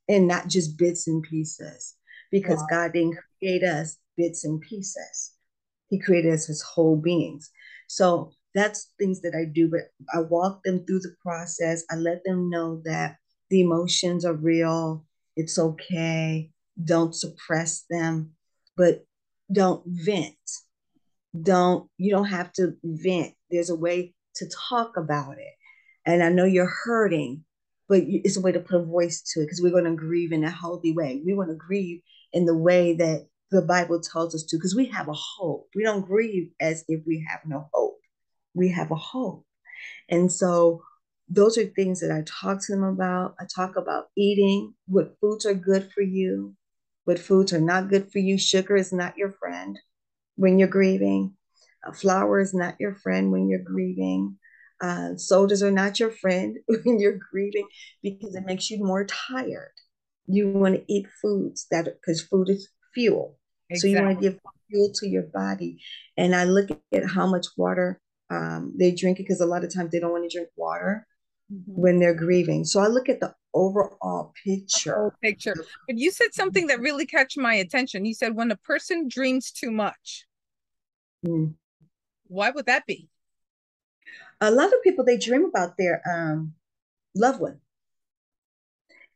and 0.07 0.27
not 0.27 0.47
just 0.47 0.77
bits 0.77 1.07
and 1.07 1.21
pieces 1.23 1.95
because 2.31 2.59
wow. 2.59 2.67
God 2.69 2.93
didn't 2.93 3.17
create 3.39 3.63
us 3.63 3.97
bits 4.15 4.45
and 4.45 4.61
pieces. 4.61 5.33
He 5.89 5.99
created 5.99 6.33
us 6.33 6.49
as 6.49 6.61
whole 6.61 6.95
beings. 6.95 7.49
So 7.87 8.31
that's 8.53 8.93
things 8.97 9.21
that 9.21 9.35
I 9.35 9.45
do, 9.45 9.69
but 9.69 9.81
I 10.13 10.21
walk 10.21 10.63
them 10.63 10.85
through 10.85 10.99
the 10.99 11.15
process. 11.21 11.83
I 11.91 11.95
let 11.95 12.23
them 12.25 12.49
know 12.49 12.81
that 12.85 13.17
the 13.49 13.61
emotions 13.61 14.25
are 14.25 14.33
real. 14.33 15.05
It's 15.35 15.59
okay. 15.59 16.51
Don't 16.83 17.13
suppress 17.13 17.85
them, 17.89 18.31
but 18.75 19.05
don't 19.51 19.83
vent. 19.85 20.35
Don't 21.39 21.89
you 21.97 22.11
don't 22.11 22.25
have 22.25 22.51
to 22.53 22.75
vent. 22.83 23.33
There's 23.49 23.69
a 23.69 23.75
way 23.75 24.13
to 24.35 24.49
talk 24.69 24.97
about 24.97 25.37
it. 25.37 25.53
And 26.05 26.23
i 26.23 26.29
know 26.29 26.45
you're 26.45 26.73
hurting 26.85 27.43
but 27.87 28.03
it's 28.05 28.37
a 28.37 28.41
way 28.41 28.51
to 28.51 28.59
put 28.59 28.81
a 28.81 28.83
voice 28.83 29.21
to 29.21 29.41
it 29.41 29.45
because 29.45 29.61
we're 29.61 29.71
going 29.71 29.85
to 29.85 29.95
grieve 29.95 30.31
in 30.31 30.43
a 30.43 30.49
healthy 30.49 30.91
way. 30.91 31.21
We 31.25 31.33
want 31.33 31.49
to 31.49 31.55
grieve 31.55 32.01
in 32.33 32.45
the 32.45 32.57
way 32.57 32.93
that 32.95 33.27
the 33.49 33.61
bible 33.61 34.01
tells 34.01 34.35
us 34.35 34.43
to 34.43 34.57
because 34.57 34.75
we 34.75 34.85
have 34.87 35.07
a 35.07 35.13
hope. 35.13 35.69
We 35.73 35.83
don't 35.83 36.05
grieve 36.05 36.51
as 36.59 36.83
if 36.87 37.01
we 37.07 37.25
have 37.29 37.39
no 37.45 37.69
hope. 37.73 37.99
We 38.53 38.69
have 38.69 38.91
a 38.91 38.95
hope. 38.95 39.45
And 40.09 40.31
so 40.31 40.81
those 41.29 41.57
are 41.57 41.65
things 41.65 41.99
that 41.99 42.11
i 42.11 42.23
talk 42.25 42.65
to 42.65 42.73
them 42.73 42.83
about. 42.83 43.35
I 43.39 43.45
talk 43.45 43.75
about 43.77 44.07
eating 44.17 44.73
what 44.87 45.15
foods 45.21 45.45
are 45.45 45.53
good 45.53 45.89
for 45.93 46.01
you 46.01 46.55
what 47.07 47.17
foods 47.17 47.53
are 47.53 47.61
not 47.61 47.87
good 47.87 48.11
for 48.11 48.19
you 48.19 48.37
sugar 48.37 48.75
is 48.75 48.91
not 48.91 49.17
your 49.17 49.31
friend 49.31 49.79
when 50.35 50.59
you're 50.59 50.67
grieving. 50.67 51.33
Uh, 51.87 51.93
flour 51.93 52.41
is 52.41 52.53
not 52.53 52.75
your 52.81 52.95
friend 52.95 53.31
when 53.31 53.47
you're 53.47 53.63
grieving. 53.63 54.37
Uh, 54.81 55.15
sodas 55.15 55.63
are 55.63 55.71
not 55.71 56.01
your 56.01 56.11
friend 56.11 56.57
when 56.67 56.99
you're 56.99 57.17
grieving 57.31 57.65
because 58.03 58.35
it 58.35 58.45
makes 58.45 58.69
you 58.69 58.83
more 58.83 59.05
tired. 59.05 59.71
You 60.25 60.49
want 60.49 60.75
to 60.75 60.83
eat 60.93 61.07
foods 61.21 61.65
that 61.71 61.85
because 61.85 62.21
food 62.21 62.49
is 62.49 62.67
fuel. 62.93 63.37
Exactly. 63.69 63.93
So 63.93 63.99
you 64.01 64.05
want 64.05 64.19
to 64.19 64.29
give 64.29 64.39
fuel 64.69 64.91
to 64.95 65.07
your 65.07 65.27
body. 65.33 65.81
And 66.17 66.35
I 66.35 66.43
look 66.43 66.67
at 66.91 67.05
how 67.05 67.25
much 67.25 67.45
water 67.55 68.01
um, 68.29 68.73
they 68.77 68.91
drink 68.91 69.17
because 69.17 69.39
a 69.39 69.45
lot 69.45 69.63
of 69.63 69.73
times 69.73 69.91
they 69.91 70.01
don't 70.01 70.11
want 70.11 70.29
to 70.29 70.37
drink 70.37 70.49
water 70.57 71.07
mm-hmm. 71.51 71.71
when 71.71 71.99
they're 71.99 72.15
grieving. 72.15 72.65
So 72.65 72.79
I 72.79 72.87
look 72.87 73.09
at 73.09 73.19
the 73.19 73.33
overall 73.53 74.33
picture. 74.43 75.13
picture. 75.21 75.55
But 75.87 75.97
you 75.97 76.11
said 76.11 76.33
something 76.33 76.67
that 76.67 76.79
really 76.79 77.05
catch 77.05 77.37
my 77.37 77.55
attention. 77.55 78.05
You 78.05 78.13
said 78.13 78.35
when 78.35 78.51
a 78.51 78.55
person 78.55 79.07
dreams 79.07 79.51
too 79.51 79.71
much. 79.71 80.25
Mm. 81.25 81.55
Why 82.27 82.51
would 82.51 82.65
that 82.67 82.85
be? 82.85 83.09
A 84.39 84.51
lot 84.51 84.67
of 84.67 84.83
people 84.83 85.03
they 85.03 85.17
dream 85.17 85.45
about 85.45 85.77
their 85.77 86.01
um, 86.07 86.53
loved 87.15 87.41
one, 87.41 87.59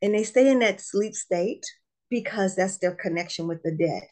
and 0.01 0.15
they 0.15 0.23
stay 0.23 0.49
in 0.49 0.59
that 0.59 0.81
sleep 0.81 1.13
state 1.13 1.63
because 2.09 2.55
that's 2.55 2.79
their 2.79 2.95
connection 2.95 3.47
with 3.47 3.61
the 3.61 3.71
dead. 3.71 4.03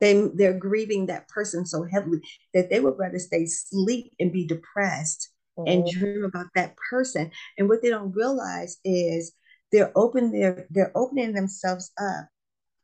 They 0.00 0.20
they're 0.34 0.58
grieving 0.58 1.06
that 1.06 1.28
person 1.28 1.64
so 1.64 1.84
heavily 1.84 2.22
that 2.54 2.70
they 2.70 2.80
would 2.80 2.98
rather 2.98 3.20
stay 3.20 3.46
sleep 3.46 4.12
and 4.18 4.32
be 4.32 4.44
depressed 4.44 5.31
oh. 5.56 5.64
and 5.66 5.86
dream 5.86 6.24
about 6.24 6.46
that 6.54 6.74
person. 6.90 7.30
And 7.58 7.68
what 7.68 7.82
they 7.82 7.90
don't 7.90 8.12
realize 8.12 8.78
is 8.84 9.32
they're 9.70 9.92
open 9.96 10.32
they're 10.32 10.66
they're 10.70 10.92
opening 10.94 11.32
themselves 11.32 11.90
up 11.98 12.28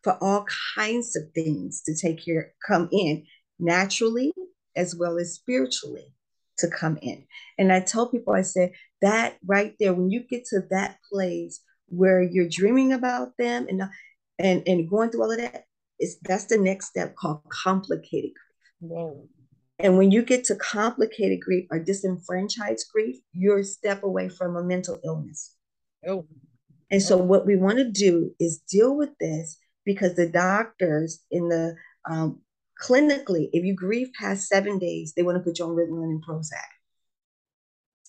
for 0.02 0.16
all 0.22 0.46
kinds 0.74 1.16
of 1.16 1.24
things 1.35 1.83
to 1.83 1.94
take 1.94 2.24
care 2.24 2.52
come 2.66 2.88
in 2.92 3.26
naturally 3.59 4.33
as 4.76 4.94
well 4.94 5.18
as 5.18 5.35
spiritually 5.35 6.14
to 6.59 6.68
come 6.68 6.98
in. 7.02 7.24
And 7.59 7.72
I 7.72 7.81
tell 7.81 8.09
people, 8.09 8.35
I 8.35 8.42
say 8.42 8.74
that 9.02 9.38
right 9.44 9.74
there, 9.78 9.94
when 9.94 10.11
you 10.11 10.20
get 10.20 10.44
to 10.46 10.62
that 10.70 10.98
place 11.11 11.61
where 11.88 12.22
you're 12.22 12.48
dreaming 12.48 12.92
about 12.92 13.37
them 13.38 13.66
and 13.68 13.83
and 14.38 14.62
and 14.66 14.88
going 14.88 15.11
through 15.11 15.22
all 15.22 15.33
of 15.33 15.38
that, 15.38 15.64
is 15.98 16.18
that's 16.22 16.46
the 16.46 16.59
next 16.59 16.87
step 16.87 17.14
called 17.16 17.42
complicated 17.48 18.33
grief. 18.81 18.92
And 19.78 19.96
when 19.96 20.10
you 20.10 20.22
get 20.22 20.44
to 20.44 20.56
complicated 20.56 21.40
grief 21.40 21.66
or 21.70 21.78
disenfranchised 21.78 22.86
grief, 22.92 23.16
you're 23.32 23.60
a 23.60 23.64
step 23.64 24.02
away 24.02 24.28
from 24.28 24.56
a 24.56 24.64
mental 24.64 24.98
illness. 25.04 25.54
Oh. 26.06 26.26
And 26.90 27.02
so, 27.02 27.16
what 27.16 27.46
we 27.46 27.56
want 27.56 27.78
to 27.78 27.90
do 27.90 28.34
is 28.40 28.62
deal 28.70 28.96
with 28.96 29.10
this 29.20 29.58
because 29.84 30.14
the 30.14 30.28
doctors 30.28 31.20
in 31.30 31.48
the 31.48 31.76
um, 32.10 32.40
Clinically, 32.80 33.48
if 33.52 33.64
you 33.64 33.74
grieve 33.74 34.10
past 34.18 34.46
seven 34.46 34.78
days, 34.78 35.12
they 35.14 35.22
want 35.22 35.36
to 35.36 35.42
put 35.42 35.58
you 35.58 35.64
on 35.64 35.72
Ritalin 35.72 36.04
and 36.04 36.24
Prozac. 36.24 36.62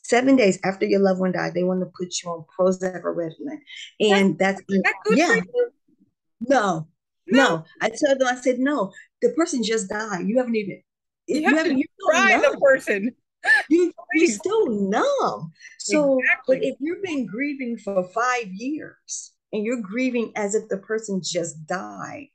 Seven 0.03 0.35
days 0.35 0.59
after 0.63 0.85
your 0.85 0.99
loved 0.99 1.19
one 1.19 1.31
died, 1.31 1.53
they 1.53 1.63
want 1.63 1.81
to 1.81 1.91
put 1.97 2.13
you 2.21 2.29
on 2.29 2.45
Prozac 2.57 3.03
or 3.03 3.15
Ritalin, 3.15 3.59
and 3.99 4.37
that's, 4.37 4.61
that's 4.67 4.81
that 4.83 5.15
yeah. 5.15 5.35
No, 6.41 6.87
no, 7.27 7.43
no. 7.43 7.65
I 7.81 7.89
told 7.89 8.19
them, 8.19 8.27
I 8.27 8.35
said, 8.35 8.59
no, 8.59 8.91
the 9.21 9.29
person 9.29 9.63
just 9.63 9.89
died. 9.89 10.27
You 10.27 10.37
haven't 10.37 10.55
even. 10.55 10.81
You, 11.29 11.55
have 11.55 11.65
to 11.65 11.83
cry 12.01 12.37
the 12.37 12.57
person. 12.59 13.15
You, 13.69 13.93
you're 14.15 14.27
still 14.27 14.67
numb. 14.67 15.53
So, 15.77 16.19
exactly. 16.19 16.57
but 16.57 16.65
if 16.65 16.75
you've 16.81 17.01
been 17.01 17.25
grieving 17.25 17.77
for 17.77 18.03
five 18.03 18.47
years 18.47 19.31
and 19.53 19.63
you're 19.63 19.81
grieving 19.81 20.33
as 20.35 20.55
if 20.55 20.67
the 20.67 20.77
person 20.77 21.21
just 21.23 21.65
died, 21.65 22.27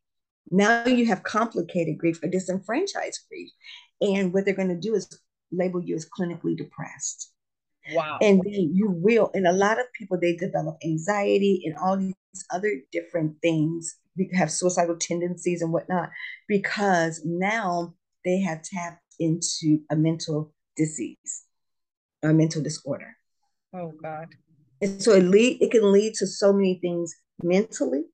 now 0.50 0.86
you 0.86 1.04
have 1.04 1.22
complicated 1.22 1.98
grief 1.98 2.22
or 2.22 2.28
disenfranchised 2.28 3.20
grief. 3.28 3.50
And 4.00 4.32
what 4.32 4.46
they're 4.46 4.54
going 4.54 4.68
to 4.68 4.80
do 4.80 4.94
is 4.94 5.06
label 5.52 5.82
you 5.82 5.94
as 5.94 6.08
clinically 6.08 6.56
depressed. 6.56 7.32
Wow. 7.92 8.18
And 8.20 8.40
then 8.42 8.72
you 8.74 8.90
will, 8.90 9.30
and 9.34 9.46
a 9.46 9.52
lot 9.52 9.78
of 9.78 9.92
people, 9.92 10.18
they 10.18 10.36
develop 10.36 10.78
anxiety 10.84 11.62
and 11.66 11.76
all 11.76 11.98
these 11.98 12.14
other 12.50 12.80
different 12.92 13.36
things, 13.42 13.98
We 14.16 14.30
have 14.34 14.50
suicidal 14.50 14.96
tendencies 14.96 15.60
and 15.60 15.72
whatnot, 15.72 16.10
because 16.48 17.20
now 17.24 17.94
they 18.24 18.40
have 18.40 18.62
tapped 18.62 19.02
into 19.18 19.80
a 19.90 19.96
mental 19.96 20.52
disease, 20.76 21.44
a 22.22 22.32
mental 22.32 22.62
disorder. 22.62 23.16
Oh 23.74 23.92
God. 24.02 24.28
And 24.80 25.02
so 25.02 25.12
it 25.12 25.24
lead 25.24 25.62
it 25.62 25.70
can 25.70 25.92
lead 25.92 26.14
to 26.14 26.26
so 26.26 26.52
many 26.52 26.78
things 26.80 27.14
mentally, 27.42 28.04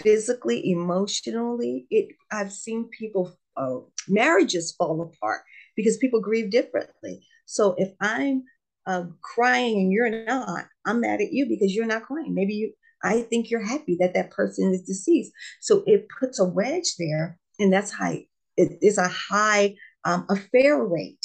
physically, 0.00 0.70
emotionally. 0.70 1.86
It 1.90 2.14
I've 2.30 2.52
seen 2.52 2.88
people 2.88 3.36
uh, 3.56 3.78
marriages 4.08 4.74
fall 4.78 5.02
apart 5.02 5.42
because 5.76 5.96
people 5.98 6.20
grieve 6.20 6.50
differently. 6.50 7.26
So 7.46 7.74
if 7.78 7.90
I'm 8.00 8.44
uh, 8.86 9.04
crying 9.22 9.78
and 9.78 9.92
you're 9.92 10.24
not, 10.24 10.66
I'm 10.86 11.00
mad 11.00 11.20
at 11.20 11.32
you 11.32 11.46
because 11.46 11.74
you're 11.74 11.86
not 11.86 12.04
crying. 12.04 12.34
Maybe 12.34 12.54
you, 12.54 12.72
I 13.02 13.22
think 13.22 13.50
you're 13.50 13.64
happy 13.64 13.96
that 14.00 14.14
that 14.14 14.30
person 14.30 14.72
is 14.72 14.82
deceased. 14.82 15.32
So 15.60 15.82
it 15.86 16.06
puts 16.20 16.38
a 16.38 16.44
wedge 16.44 16.94
there, 16.98 17.38
and 17.58 17.72
that's 17.72 17.92
high. 17.92 18.26
It 18.58 18.78
is 18.82 18.98
a 18.98 19.08
high 19.08 19.76
um, 20.04 20.26
affair 20.28 20.82
rate 20.84 21.24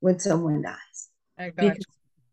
when 0.00 0.18
someone 0.18 0.62
dies. 0.62 1.08
because 1.70 1.86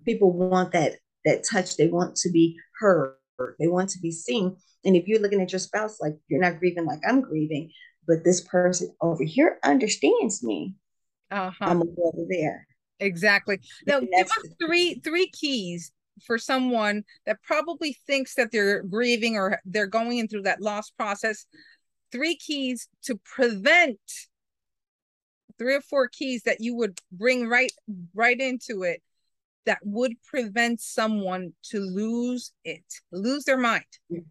people 0.06 0.32
want 0.32 0.72
that 0.72 0.96
that 1.26 1.44
touch. 1.44 1.78
They 1.78 1.88
want 1.88 2.16
to 2.18 2.32
be 2.32 2.58
heard. 2.80 3.16
They 3.60 3.68
want 3.68 3.90
to 3.90 4.00
be 4.00 4.12
seen. 4.12 4.56
And 4.86 4.96
if 4.96 5.08
you're 5.08 5.20
looking 5.20 5.42
at 5.42 5.52
your 5.52 5.60
spouse 5.60 6.00
like 6.02 6.14
you're 6.30 6.42
not 6.42 6.60
grieving 6.60 6.86
like 6.86 7.02
I'm 7.08 7.22
grieving, 7.22 7.72
but 8.08 8.24
this 8.24 8.42
person 8.42 8.96
over 9.02 9.24
here 9.24 9.60
understands 9.64 10.44
me, 10.44 10.76
uh-huh. 11.30 11.66
I'm 11.66 11.82
over 11.82 12.26
there. 12.30 12.66
Exactly. 13.00 13.60
Now, 13.86 14.00
give 14.00 14.28
us 14.28 14.48
three 14.60 14.96
three 15.04 15.28
keys 15.28 15.92
for 16.26 16.38
someone 16.38 17.04
that 17.26 17.44
probably 17.44 17.98
thinks 18.08 18.36
that 18.36 18.52
they're 18.52 18.82
grieving 18.84 19.36
or 19.36 19.60
they're 19.66 19.88
going 19.88 20.18
in 20.18 20.28
through 20.28 20.44
that 20.44 20.62
loss 20.62 20.90
process. 20.90 21.46
Three 22.12 22.38
keys 22.38 22.88
to 23.04 23.20
prevent 23.26 24.00
three 25.58 25.76
or 25.76 25.82
four 25.82 26.08
keys 26.08 26.44
that 26.44 26.62
you 26.62 26.76
would 26.76 27.00
bring 27.12 27.48
right 27.48 27.72
right 28.14 28.40
into 28.40 28.84
it 28.84 29.02
that 29.66 29.80
would 29.84 30.14
prevent 30.24 30.80
someone 30.80 31.54
to 31.62 31.80
lose 31.80 32.54
it, 32.64 32.86
lose 33.12 33.44
their 33.44 33.58
mind. 33.58 33.84
Mm-hmm 34.12 34.22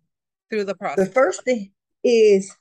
through 0.50 0.64
the 0.64 0.74
process? 0.74 1.06
The 1.06 1.12
first 1.12 1.44
thing 1.44 1.72
is 2.04 2.54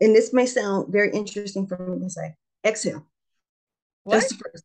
and 0.00 0.14
this 0.14 0.34
may 0.34 0.44
sound 0.44 0.92
very 0.92 1.10
interesting 1.12 1.66
for 1.66 1.78
me 1.78 2.04
to 2.04 2.10
say, 2.10 2.34
exhale. 2.64 3.06
What? 4.04 4.28
The 4.28 4.34
first. 4.34 4.64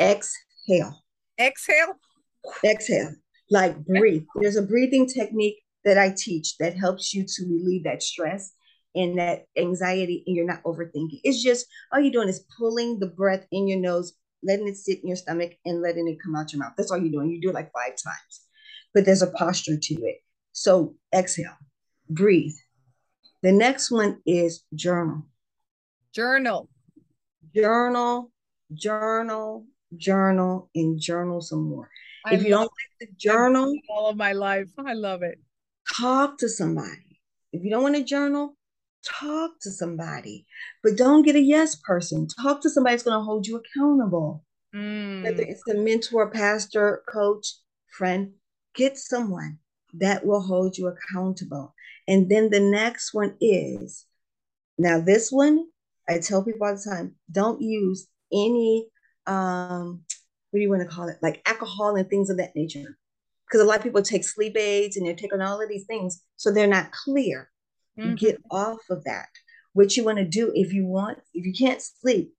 Exhale. 0.00 1.04
Exhale. 1.38 1.94
Exhale. 2.64 3.14
Like 3.48 3.78
breathe. 3.84 4.24
There's 4.40 4.56
a 4.56 4.62
breathing 4.62 5.06
technique 5.06 5.62
that 5.84 5.98
I 5.98 6.12
teach 6.16 6.56
that 6.58 6.76
helps 6.76 7.14
you 7.14 7.24
to 7.26 7.44
relieve 7.44 7.84
that 7.84 8.02
stress 8.02 8.52
and 8.94 9.18
that 9.18 9.44
anxiety, 9.56 10.22
and 10.26 10.36
you're 10.36 10.46
not 10.46 10.62
overthinking. 10.64 11.20
It's 11.22 11.42
just 11.42 11.66
all 11.92 12.00
you're 12.00 12.12
doing 12.12 12.28
is 12.28 12.44
pulling 12.58 12.98
the 12.98 13.06
breath 13.06 13.46
in 13.52 13.68
your 13.68 13.78
nose, 13.78 14.14
letting 14.42 14.68
it 14.68 14.76
sit 14.76 15.00
in 15.02 15.08
your 15.08 15.16
stomach, 15.16 15.52
and 15.64 15.80
letting 15.80 16.08
it 16.08 16.18
come 16.22 16.34
out 16.34 16.52
your 16.52 16.60
mouth. 16.60 16.72
That's 16.76 16.90
all 16.90 16.98
you're 16.98 17.12
doing. 17.12 17.30
You 17.30 17.40
do 17.40 17.50
it 17.50 17.54
like 17.54 17.72
five 17.72 17.92
times, 18.02 18.40
but 18.94 19.04
there's 19.04 19.22
a 19.22 19.30
posture 19.30 19.78
to 19.80 19.94
it. 19.94 20.16
So 20.52 20.94
exhale, 21.14 21.56
breathe. 22.08 22.54
The 23.42 23.52
next 23.52 23.90
one 23.90 24.20
is 24.26 24.64
journal. 24.74 25.26
Journal. 26.14 26.68
Journal, 27.54 28.30
journal, 28.74 29.66
journal, 29.96 30.70
and 30.74 31.00
journal 31.00 31.40
some 31.40 31.68
more. 31.68 31.90
I 32.24 32.34
if 32.34 32.42
you 32.42 32.50
don't 32.50 32.62
like 32.62 33.08
to 33.08 33.14
journal 33.16 33.72
all 33.88 34.10
of 34.10 34.16
my 34.16 34.32
life, 34.32 34.68
I 34.78 34.92
love 34.92 35.22
it. 35.22 35.40
Talk 35.96 36.38
to 36.38 36.48
somebody. 36.48 37.20
If 37.52 37.64
you 37.64 37.70
don't 37.70 37.82
want 37.82 37.96
to 37.96 38.04
journal, 38.04 38.56
talk 39.04 39.52
to 39.62 39.70
somebody. 39.70 40.46
But 40.82 40.96
don't 40.96 41.22
get 41.22 41.36
a 41.36 41.40
yes 41.40 41.74
person. 41.74 42.26
Talk 42.26 42.62
to 42.62 42.70
somebody 42.70 42.94
that's 42.94 43.02
going 43.02 43.18
to 43.18 43.24
hold 43.24 43.46
you 43.46 43.60
accountable. 43.60 44.44
Mm. 44.74 45.24
Whether 45.24 45.42
it's 45.42 45.66
a 45.68 45.74
mentor, 45.74 46.30
pastor, 46.30 47.02
coach, 47.08 47.54
friend, 47.96 48.32
get 48.74 48.96
someone 48.96 49.58
that 49.94 50.24
will 50.24 50.40
hold 50.40 50.78
you 50.78 50.88
accountable. 50.88 51.74
And 52.06 52.30
then 52.30 52.50
the 52.50 52.60
next 52.60 53.12
one 53.12 53.36
is 53.40 54.06
now, 54.78 55.00
this 55.00 55.30
one, 55.30 55.66
I 56.08 56.18
tell 56.18 56.42
people 56.42 56.66
all 56.66 56.74
the 56.74 56.82
time 56.82 57.14
don't 57.30 57.60
use 57.60 58.08
any, 58.32 58.86
um, 59.26 60.02
what 60.50 60.58
do 60.58 60.62
you 60.62 60.70
want 60.70 60.82
to 60.82 60.88
call 60.88 61.08
it? 61.08 61.18
Like 61.20 61.42
alcohol 61.46 61.96
and 61.96 62.08
things 62.08 62.30
of 62.30 62.38
that 62.38 62.56
nature. 62.56 62.96
Because 63.46 63.60
a 63.60 63.64
lot 63.64 63.78
of 63.78 63.82
people 63.82 64.02
take 64.02 64.24
sleep 64.24 64.56
aids 64.56 64.96
and 64.96 65.06
they're 65.06 65.14
taking 65.14 65.42
all 65.42 65.60
of 65.60 65.68
these 65.68 65.84
things, 65.84 66.22
so 66.36 66.50
they're 66.50 66.66
not 66.66 66.92
clear. 66.92 67.50
Mm-hmm. 67.98 68.14
Get 68.14 68.40
off 68.50 68.80
of 68.90 69.04
that. 69.04 69.28
What 69.72 69.96
you 69.96 70.04
want 70.04 70.18
to 70.18 70.24
do 70.24 70.52
if 70.54 70.72
you 70.72 70.86
want, 70.86 71.18
if 71.34 71.46
you 71.46 71.52
can't 71.52 71.80
sleep, 71.80 72.32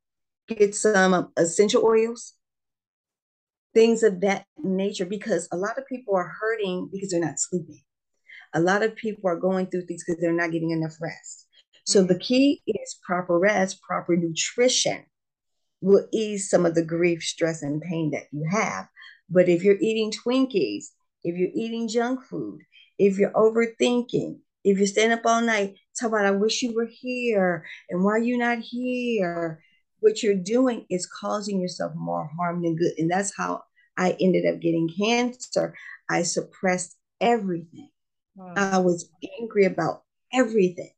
get 0.48 0.76
some 0.76 1.32
essential 1.38 1.86
oils, 1.86 2.34
things 3.74 4.04
of 4.04 4.22
that 4.22 4.46
nature, 4.58 5.06
because 5.06 5.48
a 5.52 5.58
lot 5.58 5.78
of 5.78 5.88
people 5.88 6.16
are 6.16 6.34
hurting 6.40 6.90
because 6.92 7.12
they're 7.12 7.22
not 7.22 7.40
sleeping. 7.40 7.82
A 8.54 8.60
lot 8.60 8.84
of 8.84 8.96
people 8.96 9.30
are 9.30 9.38
going 9.38 9.68
through 9.68 9.86
things 9.86 10.04
because 10.06 10.20
they're 10.20 10.34
not 10.34 10.52
getting 10.52 10.72
enough 10.72 10.96
rest. 11.00 11.48
So 11.86 12.00
mm-hmm. 12.00 12.08
the 12.08 12.20
key 12.20 12.62
is 12.68 13.00
proper 13.06 13.40
rest, 13.40 13.82
proper 13.82 14.18
nutrition 14.18 15.06
will 15.82 16.08
ease 16.12 16.50
some 16.50 16.66
of 16.66 16.76
the 16.76 16.86
grief, 16.86 17.24
stress, 17.24 17.64
and 17.64 17.82
pain 17.82 18.12
that 18.12 18.28
you 18.32 18.46
have. 18.52 18.88
But 19.30 19.50
if 19.50 19.64
you're 19.64 19.80
eating 19.80 20.12
Twinkies, 20.12 20.88
if 21.24 21.38
you're 21.38 21.50
eating 21.56 21.88
junk 21.88 22.24
food, 22.24 22.62
if 23.00 23.18
you're 23.18 23.32
overthinking, 23.32 24.40
if 24.64 24.78
you're 24.78 24.88
staying 24.88 25.12
up 25.12 25.26
all 25.26 25.42
night, 25.42 25.76
talk 26.00 26.10
about, 26.10 26.26
I 26.26 26.32
wish 26.32 26.62
you 26.62 26.74
were 26.76 26.90
here 26.90 27.66
and 27.90 28.04
why 28.04 28.12
are 28.14 28.20
you 28.20 28.38
not 28.38 28.60
here? 28.60 29.62
What 30.00 30.24
you're 30.24 30.36
doing 30.36 30.86
is 30.90 31.06
causing 31.08 31.62
yourself 31.62 31.94
more 31.96 32.30
harm 32.38 32.64
than 32.64 32.76
good. 32.76 32.94
And 32.98 33.10
that's 33.10 33.36
how 33.36 33.64
I 33.98 34.16
ended 34.20 34.46
up 34.52 34.62
getting 34.62 34.90
cancer. 34.98 35.76
I 36.10 36.24
suppressed 36.24 36.96
everything. 37.20 37.90
Wow. 38.36 38.54
I 38.56 38.78
was 38.80 39.10
angry 39.40 39.66
about 39.66 40.04
everything. 40.34 40.92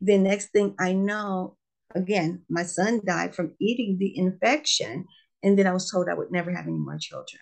The 0.00 0.18
next 0.18 0.48
thing 0.48 0.74
I 0.78 0.92
know, 0.92 1.56
again, 1.94 2.42
my 2.48 2.64
son 2.64 3.02
died 3.04 3.34
from 3.34 3.54
eating 3.60 3.98
the 3.98 4.16
infection. 4.16 5.06
And 5.42 5.58
then 5.58 5.66
I 5.66 5.72
was 5.72 5.90
told 5.90 6.08
I 6.08 6.14
would 6.14 6.32
never 6.32 6.52
have 6.52 6.66
any 6.66 6.76
more 6.76 6.98
children. 6.98 7.40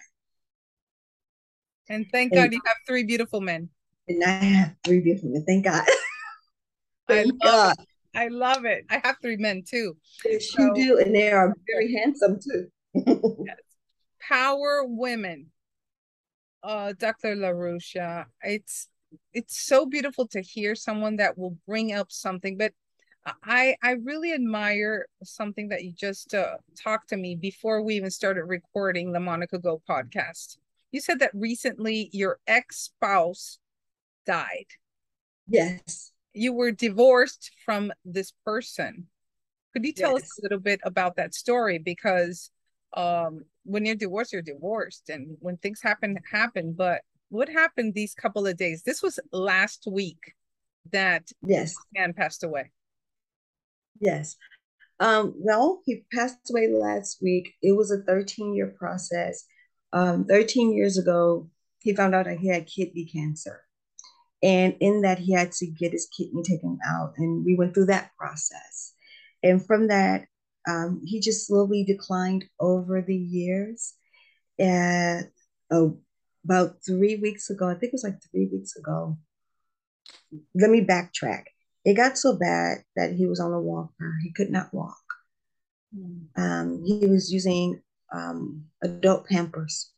And 1.89 2.07
thank 2.13 2.35
God 2.35 2.53
you 2.53 2.61
have 2.67 2.77
three 2.87 3.05
beautiful 3.05 3.41
men. 3.41 3.71
And 4.09 4.25
I 4.25 4.29
have 4.29 4.75
three 4.85 5.01
beautiful 5.01 5.31
men. 5.31 5.45
Thank 5.45 5.65
God. 5.65 5.85
thank 7.09 7.33
I 7.43 7.47
God. 7.47 7.77
It. 7.79 7.87
I 8.15 8.29
love 8.29 8.65
it. 8.65 8.85
I 8.91 9.01
have 9.05 9.17
three 9.21 9.37
men 9.37 9.63
too. 9.69 9.97
Yes, 10.25 10.51
so, 10.51 10.63
you 10.63 10.75
do. 10.75 10.99
And 10.99 11.15
they 11.15 11.31
are 11.31 11.55
very 11.71 11.95
handsome 11.95 12.39
too. 12.41 12.69
yes. 13.45 13.57
Power 14.21 14.85
women. 14.85 15.47
Uh, 16.63 16.93
Dr. 16.99 17.37
LaRusha, 17.37 18.27
it's 18.43 18.89
it's 19.33 19.65
so 19.65 19.87
beautiful 19.87 20.27
to 20.29 20.41
hear 20.41 20.75
someone 20.75 21.17
that 21.17 21.39
will 21.39 21.57
bring 21.67 21.93
up 21.93 22.11
something, 22.11 22.59
but 22.59 22.73
I 23.43 23.77
I 23.83 23.93
really 23.93 24.33
admire 24.33 25.07
something 25.23 25.69
that 25.69 25.85
you 25.85 25.93
just 25.93 26.35
uh, 26.35 26.57
talked 26.83 27.11
to 27.11 27.17
me 27.17 27.37
before 27.37 27.83
we 27.83 27.95
even 27.95 28.11
started 28.11 28.45
recording 28.45 29.13
the 29.13 29.21
Monica 29.21 29.59
Go 29.59 29.83
podcast. 29.89 30.59
You 30.93 31.01
said 31.01 31.19
that 31.21 31.31
recently 31.35 32.11
your 32.13 32.39
ex 32.47 32.79
spouse 32.79 33.59
died. 34.29 34.67
Yes. 35.49 36.13
You 36.33 36.53
were 36.53 36.71
divorced 36.71 37.51
from 37.65 37.93
this 38.05 38.33
person. 38.45 39.09
Could 39.73 39.85
you 39.85 39.93
tell 39.93 40.13
yes. 40.13 40.25
us 40.25 40.39
a 40.39 40.43
little 40.43 40.61
bit 40.61 40.81
about 40.85 41.17
that 41.17 41.35
story? 41.35 41.79
Because 41.79 42.51
um, 42.97 43.45
when 43.65 43.85
you're 43.87 43.97
divorced, 43.97 44.33
you're 44.33 44.43
divorced, 44.43 45.09
and 45.09 45.37
when 45.41 45.57
things 45.57 45.81
happen, 45.83 46.17
happen. 46.31 46.75
But 46.77 47.03
what 47.31 47.49
happened 47.49 47.95
these 47.95 48.15
couple 48.15 48.47
of 48.47 48.57
days? 48.57 48.83
This 48.85 49.03
was 49.03 49.19
last 49.33 49.85
week 49.91 50.35
that 50.93 51.29
yes 51.43 51.75
man 51.95 52.13
passed 52.13 52.45
away. 52.45 52.71
Yes. 54.01 54.37
Um, 55.01 55.35
well, 55.37 55.81
he 55.85 56.05
passed 56.13 56.51
away 56.51 56.69
last 56.69 57.19
week. 57.23 57.55
It 57.63 57.73
was 57.73 57.91
a 57.91 58.03
13 58.03 58.55
year 58.55 58.75
process 58.79 59.45
um, 59.93 60.25
13 60.27 60.73
years 60.73 60.99
ago, 60.99 61.49
he 61.81 61.95
found 61.95 62.15
out 62.15 62.27
that 62.27 62.39
he 62.39 62.49
had 62.49 62.67
kidney 62.67 63.07
cancer. 63.07 63.63
And 64.43 64.77
in 64.81 65.03
that, 65.03 65.19
he 65.19 65.33
had 65.33 65.53
to 65.53 65.67
get 65.67 65.93
his 65.93 66.09
kidney 66.17 66.43
taken 66.43 66.79
out. 66.87 67.15
And 67.17 67.45
we 67.45 67.57
went 67.57 67.75
through 67.75 67.87
that 67.87 68.11
process. 68.17 68.95
And 69.43 69.65
from 69.65 69.89
that, 69.89 70.27
um, 70.69 71.01
he 71.05 71.21
just 71.21 71.47
slowly 71.47 71.85
declined 71.85 72.45
over 72.61 73.03
the 73.03 73.17
years. 73.17 73.95
And 74.59 75.29
oh, 75.71 75.99
about 76.45 76.77
three 76.87 77.17
weeks 77.17 77.51
ago, 77.51 77.69
I 77.69 77.75
think 77.75 77.85
it 77.85 77.93
was 77.93 78.05
like 78.05 78.21
three 78.31 78.49
weeks 78.53 78.77
ago. 78.77 79.19
Let 80.55 80.71
me 80.71 80.85
backtrack. 80.85 81.45
It 81.85 81.95
got 81.95 82.19
so 82.19 82.37
bad 82.37 82.79
that 82.97 83.13
he 83.13 83.27
was 83.27 83.41
on 83.41 83.53
a 83.53 83.61
walker. 83.61 84.15
He 84.23 84.33
could 84.33 84.51
not 84.51 84.73
walk. 84.75 84.97
Mm. 85.97 86.27
Um, 86.37 86.85
he 86.85 87.07
was 87.07 87.33
using 87.33 87.81
um, 88.15 88.65
adult 88.83 89.27
Pampers. 89.27 89.91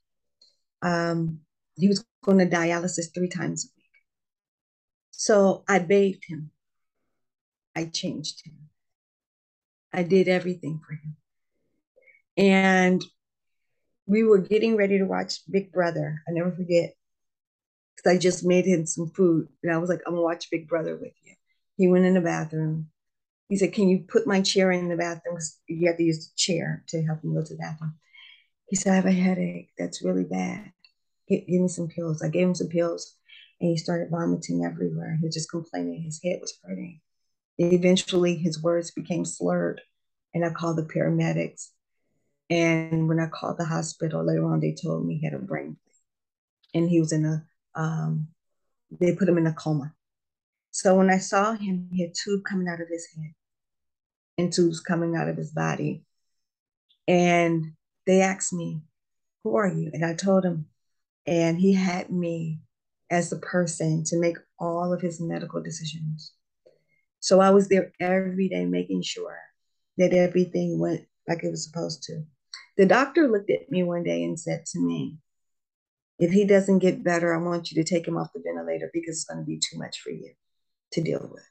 Um, 0.82 1.40
he 1.76 1.88
was 1.88 2.04
going 2.24 2.38
to 2.38 2.46
dialysis 2.46 3.12
three 3.14 3.28
times 3.28 3.64
a 3.64 3.68
week. 3.76 3.79
So 5.20 5.64
I 5.68 5.80
bathed 5.80 6.24
him. 6.26 6.50
I 7.76 7.84
changed 7.84 8.40
him. 8.42 8.70
I 9.92 10.02
did 10.02 10.28
everything 10.28 10.80
for 10.80 10.94
him. 10.94 11.16
And 12.38 13.04
we 14.06 14.22
were 14.22 14.38
getting 14.38 14.78
ready 14.78 14.96
to 14.96 15.04
watch 15.04 15.40
Big 15.50 15.72
Brother. 15.72 16.22
I 16.26 16.32
never 16.32 16.50
forget. 16.50 16.94
Because 17.94 18.16
I 18.16 18.18
just 18.18 18.46
made 18.46 18.64
him 18.64 18.86
some 18.86 19.10
food. 19.10 19.48
And 19.62 19.70
I 19.70 19.76
was 19.76 19.90
like, 19.90 20.00
I'm 20.06 20.14
to 20.14 20.22
watch 20.22 20.50
Big 20.50 20.66
Brother 20.66 20.96
with 20.96 21.12
you. 21.22 21.34
He 21.76 21.86
went 21.86 22.06
in 22.06 22.14
the 22.14 22.22
bathroom. 22.22 22.88
He 23.50 23.58
said, 23.58 23.74
Can 23.74 23.90
you 23.90 24.06
put 24.08 24.26
my 24.26 24.40
chair 24.40 24.72
in 24.72 24.88
the 24.88 24.96
bathroom? 24.96 25.34
Because 25.34 25.58
you 25.66 25.86
have 25.88 25.98
to 25.98 26.02
use 26.02 26.28
the 26.28 26.32
chair 26.34 26.82
to 26.88 27.02
help 27.02 27.22
him 27.22 27.34
go 27.34 27.44
to 27.44 27.52
the 27.52 27.60
bathroom. 27.60 27.92
He 28.68 28.76
said, 28.76 28.92
I 28.92 28.96
have 28.96 29.04
a 29.04 29.12
headache 29.12 29.68
that's 29.76 30.02
really 30.02 30.24
bad. 30.24 30.72
Give, 31.28 31.46
give 31.46 31.60
me 31.60 31.68
some 31.68 31.88
pills. 31.88 32.22
I 32.22 32.30
gave 32.30 32.46
him 32.46 32.54
some 32.54 32.68
pills 32.68 33.16
and 33.60 33.70
he 33.70 33.76
started 33.76 34.10
vomiting 34.10 34.64
everywhere. 34.64 35.16
He 35.20 35.26
was 35.26 35.34
just 35.34 35.50
complaining 35.50 36.02
his 36.02 36.20
head 36.24 36.38
was 36.40 36.58
hurting. 36.64 37.00
Eventually, 37.58 38.36
his 38.36 38.62
words 38.62 38.90
became 38.90 39.24
slurred, 39.24 39.82
and 40.32 40.44
I 40.44 40.50
called 40.50 40.78
the 40.78 40.82
paramedics. 40.82 41.68
And 42.48 43.06
when 43.08 43.20
I 43.20 43.26
called 43.26 43.58
the 43.58 43.66
hospital 43.66 44.24
later 44.24 44.46
on, 44.46 44.60
they 44.60 44.74
told 44.74 45.06
me 45.06 45.18
he 45.18 45.26
had 45.26 45.34
a 45.34 45.38
brain 45.38 45.76
bleed, 45.84 46.80
and 46.80 46.88
he 46.88 47.00
was 47.00 47.12
in 47.12 47.24
a, 47.24 47.44
um, 47.74 48.28
they 48.90 49.14
put 49.14 49.28
him 49.28 49.38
in 49.38 49.46
a 49.46 49.52
coma. 49.52 49.92
So 50.70 50.96
when 50.96 51.10
I 51.10 51.18
saw 51.18 51.52
him, 51.52 51.88
he 51.92 52.02
had 52.02 52.14
tube 52.14 52.44
coming 52.44 52.68
out 52.68 52.80
of 52.80 52.88
his 52.88 53.06
head 53.14 53.34
and 54.38 54.52
tubes 54.52 54.80
coming 54.80 55.16
out 55.16 55.28
of 55.28 55.36
his 55.36 55.50
body. 55.50 56.02
And 57.06 57.72
they 58.06 58.22
asked 58.22 58.52
me, 58.52 58.82
Who 59.44 59.56
are 59.56 59.68
you? 59.68 59.90
And 59.92 60.04
I 60.04 60.14
told 60.14 60.44
him, 60.44 60.66
and 61.26 61.58
he 61.58 61.74
had 61.74 62.10
me 62.10 62.60
as 63.10 63.30
the 63.30 63.38
person 63.38 64.04
to 64.04 64.18
make 64.20 64.36
all 64.60 64.92
of 64.94 65.02
his 65.02 65.20
medical 65.20 65.62
decisions. 65.62 66.32
So 67.20 67.40
I 67.40 67.50
was 67.50 67.68
there 67.68 67.92
every 68.00 68.48
day 68.48 68.66
making 68.66 69.02
sure 69.02 69.38
that 69.98 70.14
everything 70.14 70.78
went 70.78 71.06
like 71.28 71.44
it 71.44 71.50
was 71.50 71.64
supposed 71.66 72.04
to. 72.04 72.24
The 72.78 72.86
doctor 72.86 73.28
looked 73.28 73.50
at 73.50 73.70
me 73.70 73.84
one 73.84 74.04
day 74.04 74.24
and 74.24 74.40
said 74.40 74.66
to 74.66 74.80
me, 74.80 75.18
If 76.18 76.32
he 76.32 76.44
doesn't 76.46 76.80
get 76.80 77.04
better, 77.04 77.34
I 77.34 77.38
want 77.38 77.72
you 77.72 77.82
to 77.82 77.88
take 77.88 78.08
him 78.08 78.18
off 78.18 78.32
the 78.34 78.42
ventilator 78.44 78.90
because 78.94 79.16
it's 79.16 79.24
going 79.24 79.40
to 79.40 79.46
be 79.46 79.58
too 79.60 79.78
much 79.78 80.00
for 80.00 80.10
you 80.10 80.32
to 80.92 81.02
deal 81.02 81.28
with. 81.32 81.44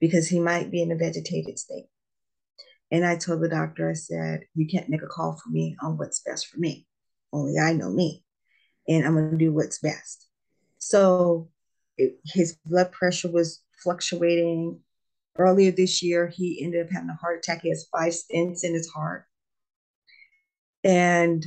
because 0.00 0.28
he 0.28 0.40
might 0.40 0.70
be 0.70 0.82
in 0.82 0.92
a 0.92 0.96
vegetated 0.96 1.58
state. 1.58 1.86
And 2.90 3.06
I 3.06 3.16
told 3.16 3.42
the 3.42 3.48
doctor, 3.48 3.90
I 3.90 3.94
said, 3.94 4.42
you 4.54 4.66
can't 4.68 4.90
make 4.90 5.02
a 5.02 5.08
call 5.08 5.38
for 5.42 5.50
me 5.50 5.76
on 5.82 5.98
what's 5.98 6.20
best 6.20 6.48
for 6.48 6.58
me. 6.58 6.86
Only 7.32 7.58
I 7.58 7.74
know 7.74 7.90
me. 7.90 8.24
And 8.88 9.06
I'm 9.06 9.14
going 9.14 9.32
to 9.32 9.38
do 9.38 9.52
what's 9.52 9.80
best. 9.80 10.27
So 10.78 11.48
it, 11.96 12.18
his 12.24 12.56
blood 12.64 12.92
pressure 12.92 13.30
was 13.30 13.62
fluctuating. 13.82 14.80
Earlier 15.36 15.70
this 15.70 16.02
year, 16.02 16.26
he 16.26 16.64
ended 16.64 16.84
up 16.84 16.92
having 16.92 17.10
a 17.10 17.14
heart 17.14 17.38
attack. 17.38 17.62
He 17.62 17.68
has 17.68 17.86
five 17.96 18.12
stents 18.12 18.64
in 18.64 18.74
his 18.74 18.88
heart. 18.88 19.24
And 20.82 21.44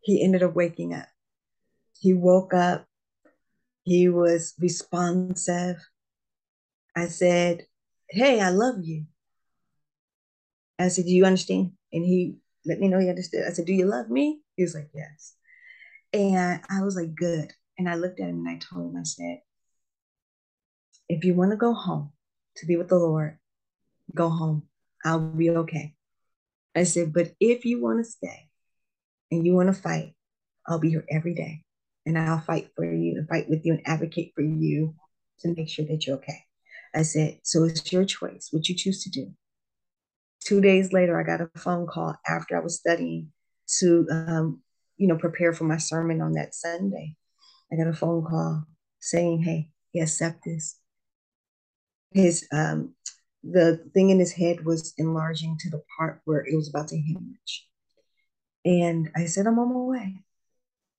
he 0.00 0.22
ended 0.22 0.42
up 0.42 0.54
waking 0.54 0.92
up. 0.92 1.06
He 1.98 2.12
woke 2.12 2.52
up. 2.52 2.86
He 3.84 4.08
was 4.08 4.54
responsive. 4.58 5.76
I 6.94 7.06
said, 7.06 7.66
Hey, 8.10 8.40
I 8.40 8.50
love 8.50 8.76
you. 8.82 9.06
I 10.78 10.88
said, 10.88 11.06
Do 11.06 11.12
you 11.12 11.24
understand? 11.24 11.72
And 11.92 12.04
he 12.04 12.36
let 12.66 12.80
me 12.80 12.88
know 12.88 12.98
he 12.98 13.08
understood. 13.08 13.44
I 13.46 13.50
said, 13.52 13.66
Do 13.66 13.72
you 13.72 13.86
love 13.86 14.10
me? 14.10 14.40
He 14.56 14.62
was 14.62 14.74
like, 14.74 14.90
Yes. 14.94 15.34
And 16.12 16.60
I 16.68 16.82
was 16.82 16.96
like, 16.96 17.14
Good. 17.14 17.52
And 17.78 17.88
I 17.88 17.96
looked 17.96 18.20
at 18.20 18.28
him 18.28 18.46
and 18.46 18.48
I 18.48 18.58
told 18.58 18.92
him, 18.92 19.00
I 19.00 19.04
said, 19.04 19.40
If 21.08 21.24
you 21.24 21.34
want 21.34 21.50
to 21.50 21.56
go 21.56 21.74
home 21.74 22.12
to 22.56 22.66
be 22.66 22.76
with 22.76 22.88
the 22.88 22.96
Lord, 22.96 23.38
go 24.14 24.28
home. 24.28 24.64
I'll 25.04 25.20
be 25.20 25.50
okay. 25.50 25.94
I 26.74 26.84
said, 26.84 27.12
But 27.12 27.32
if 27.40 27.64
you 27.64 27.82
want 27.82 28.04
to 28.04 28.10
stay 28.10 28.48
and 29.30 29.44
you 29.44 29.54
want 29.54 29.74
to 29.74 29.80
fight, 29.80 30.14
I'll 30.66 30.78
be 30.78 30.90
here 30.90 31.04
every 31.10 31.34
day. 31.34 31.62
And 32.06 32.18
I'll 32.18 32.40
fight 32.40 32.70
for 32.76 32.84
you 32.84 33.18
and 33.18 33.28
fight 33.28 33.48
with 33.48 33.64
you 33.64 33.74
and 33.74 33.82
advocate 33.86 34.32
for 34.34 34.42
you 34.42 34.94
to 35.40 35.54
make 35.54 35.68
sure 35.68 35.86
that 35.86 36.06
you're 36.06 36.16
okay. 36.16 36.44
I 36.94 37.02
said, 37.02 37.40
So 37.42 37.64
it's 37.64 37.92
your 37.92 38.04
choice 38.04 38.48
what 38.50 38.68
you 38.68 38.76
choose 38.76 39.02
to 39.04 39.10
do. 39.10 39.32
Two 40.44 40.60
days 40.60 40.92
later, 40.92 41.18
I 41.18 41.24
got 41.24 41.40
a 41.40 41.58
phone 41.58 41.86
call 41.86 42.14
after 42.26 42.56
I 42.56 42.60
was 42.60 42.78
studying 42.78 43.32
to, 43.78 44.06
um, 44.10 44.60
you 44.98 45.08
know, 45.08 45.16
prepare 45.16 45.52
for 45.52 45.64
my 45.64 45.78
sermon 45.78 46.20
on 46.20 46.32
that 46.32 46.54
Sunday. 46.54 47.16
I 47.72 47.76
got 47.76 47.86
a 47.86 47.92
phone 47.92 48.24
call 48.24 48.64
saying, 49.00 49.42
"Hey, 49.42 49.70
he 49.92 50.00
sepsis. 50.00 50.74
His 52.12 52.46
um, 52.52 52.94
the 53.42 53.84
thing 53.92 54.10
in 54.10 54.18
his 54.18 54.32
head 54.32 54.64
was 54.64 54.94
enlarging 54.98 55.58
to 55.58 55.70
the 55.70 55.82
part 55.98 56.20
where 56.24 56.44
it 56.46 56.54
was 56.54 56.68
about 56.68 56.88
to 56.88 57.00
hemorrhage." 57.00 57.68
And 58.64 59.10
I 59.16 59.26
said, 59.26 59.46
"I'm 59.46 59.58
on 59.58 59.74
my 59.74 59.80
way." 59.80 60.24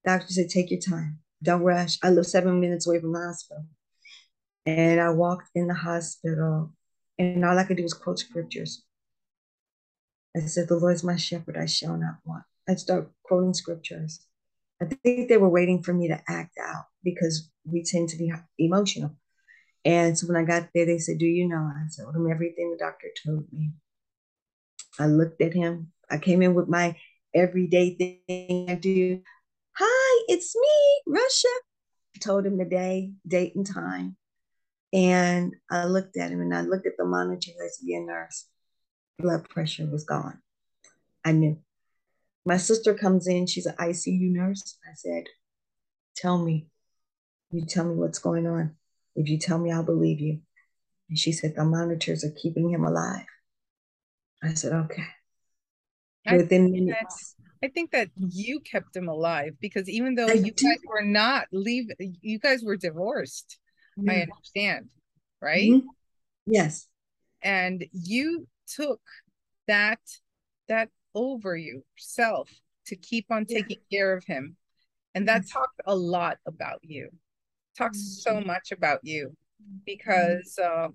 Doctor 0.04 0.32
said, 0.32 0.48
"Take 0.48 0.70
your 0.70 0.80
time. 0.80 1.20
Don't 1.42 1.62
rush." 1.62 1.98
I 2.02 2.10
live 2.10 2.26
seven 2.26 2.60
minutes 2.60 2.86
away 2.86 3.00
from 3.00 3.12
the 3.12 3.20
hospital, 3.20 3.64
and 4.66 5.00
I 5.00 5.10
walked 5.10 5.50
in 5.54 5.68
the 5.68 5.74
hospital, 5.74 6.72
and 7.18 7.44
all 7.44 7.58
I 7.58 7.64
could 7.64 7.76
do 7.76 7.82
was 7.82 7.94
quote 7.94 8.18
scriptures. 8.18 8.82
I 10.36 10.40
said, 10.40 10.68
The 10.68 10.76
Lord 10.76 10.94
is 10.94 11.04
my 11.04 11.16
shepherd, 11.16 11.56
I 11.56 11.66
shall 11.66 11.96
not 11.96 12.16
want. 12.24 12.44
I 12.68 12.74
start 12.74 13.10
quoting 13.22 13.54
scriptures. 13.54 14.20
I 14.80 14.86
think 15.02 15.28
they 15.28 15.36
were 15.36 15.48
waiting 15.48 15.82
for 15.82 15.92
me 15.92 16.08
to 16.08 16.20
act 16.28 16.58
out 16.62 16.84
because 17.02 17.50
we 17.64 17.82
tend 17.82 18.10
to 18.10 18.16
be 18.16 18.32
emotional. 18.58 19.16
And 19.84 20.18
so 20.18 20.26
when 20.26 20.36
I 20.36 20.44
got 20.44 20.68
there, 20.74 20.86
they 20.86 20.98
said, 20.98 21.18
Do 21.18 21.26
you 21.26 21.48
know? 21.48 21.56
I 21.56 21.86
told 21.96 22.14
them 22.14 22.30
everything 22.30 22.70
the 22.70 22.78
doctor 22.78 23.08
told 23.24 23.46
me. 23.52 23.72
I 24.98 25.06
looked 25.06 25.40
at 25.40 25.54
him. 25.54 25.92
I 26.10 26.18
came 26.18 26.42
in 26.42 26.54
with 26.54 26.68
my 26.68 26.96
everyday 27.34 27.94
thing 27.94 28.66
I 28.68 28.74
do. 28.74 29.20
Hi, 29.76 30.24
it's 30.28 30.54
me, 30.56 31.14
Russia. 31.14 31.48
I 32.16 32.18
told 32.20 32.46
him 32.46 32.58
the 32.58 32.64
day, 32.64 33.12
date, 33.26 33.54
and 33.54 33.66
time. 33.66 34.16
And 34.92 35.54
I 35.70 35.84
looked 35.84 36.16
at 36.16 36.30
him 36.30 36.40
and 36.40 36.54
I 36.54 36.62
looked 36.62 36.86
at 36.86 36.96
the 36.96 37.04
monitor. 37.04 37.50
I 37.62 37.68
said, 37.68 37.86
Be 37.86 37.94
a 37.94 38.00
nurse 38.00 38.46
blood 39.18 39.48
pressure 39.48 39.86
was 39.86 40.04
gone. 40.04 40.40
I 41.24 41.32
knew. 41.32 41.58
My 42.46 42.56
sister 42.56 42.94
comes 42.94 43.26
in, 43.26 43.46
she's 43.46 43.66
an 43.66 43.74
ICU 43.78 44.30
nurse. 44.30 44.78
I 44.88 44.94
said, 44.94 45.24
Tell 46.14 46.38
me, 46.38 46.68
you 47.50 47.66
tell 47.66 47.84
me 47.84 47.96
what's 47.96 48.20
going 48.20 48.46
on. 48.46 48.76
If 49.16 49.28
you 49.28 49.36
tell 49.36 49.58
me, 49.58 49.72
I'll 49.72 49.82
believe 49.82 50.20
you. 50.20 50.40
And 51.08 51.18
she 51.18 51.32
said, 51.32 51.56
The 51.56 51.64
monitors 51.64 52.24
are 52.24 52.30
keeping 52.30 52.70
him 52.70 52.84
alive. 52.84 53.26
I 54.42 54.54
said, 54.54 54.72
Okay. 54.72 55.04
I 56.24 56.36
Within 56.36 56.70
minutes. 56.70 57.34
I 57.64 57.68
think 57.68 57.90
that 57.90 58.10
you 58.16 58.60
kept 58.60 58.94
him 58.94 59.08
alive 59.08 59.54
because 59.60 59.88
even 59.88 60.14
though 60.14 60.28
I 60.28 60.34
you 60.34 60.52
do. 60.52 60.68
guys 60.68 60.78
were 60.86 61.04
not 61.04 61.46
leave, 61.52 61.86
you 61.98 62.38
guys 62.38 62.62
were 62.62 62.76
divorced. 62.76 63.58
Yeah. 63.96 64.12
I 64.12 64.20
understand, 64.22 64.86
right? 65.40 65.70
Mm-hmm. 65.70 65.86
Yes. 66.46 66.86
And 67.42 67.84
you 67.92 68.46
took 68.68 69.00
that 69.66 70.00
that 70.68 70.90
over 71.16 71.56
yourself 71.56 72.48
to 72.86 72.94
keep 72.94 73.26
on 73.30 73.44
taking 73.44 73.78
yeah. 73.88 73.98
care 73.98 74.16
of 74.16 74.22
him 74.24 74.56
and 75.16 75.26
that 75.26 75.42
talked 75.50 75.80
a 75.86 75.96
lot 75.96 76.36
about 76.46 76.78
you 76.82 77.08
talks 77.76 77.98
mm-hmm. 77.98 78.38
so 78.38 78.46
much 78.46 78.70
about 78.70 79.00
you 79.02 79.34
because 79.84 80.58
uh, 80.62 80.88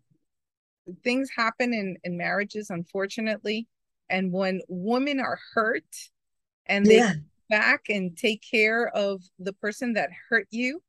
things 1.04 1.30
happen 1.36 1.74
in 1.74 1.98
in 2.04 2.16
marriages 2.16 2.70
unfortunately 2.70 3.68
and 4.10 4.32
when 4.32 4.62
women 4.70 5.20
are 5.20 5.40
hurt 5.54 5.84
and 6.68 6.86
they 6.86 6.98
yeah. 6.98 7.14
back 7.50 7.82
and 7.90 8.16
take 8.16 8.44
care 8.50 8.88
of 8.90 9.22
the 9.40 9.54
person 9.54 9.94
that 9.94 10.10
hurt 10.30 10.48
you 10.52 10.82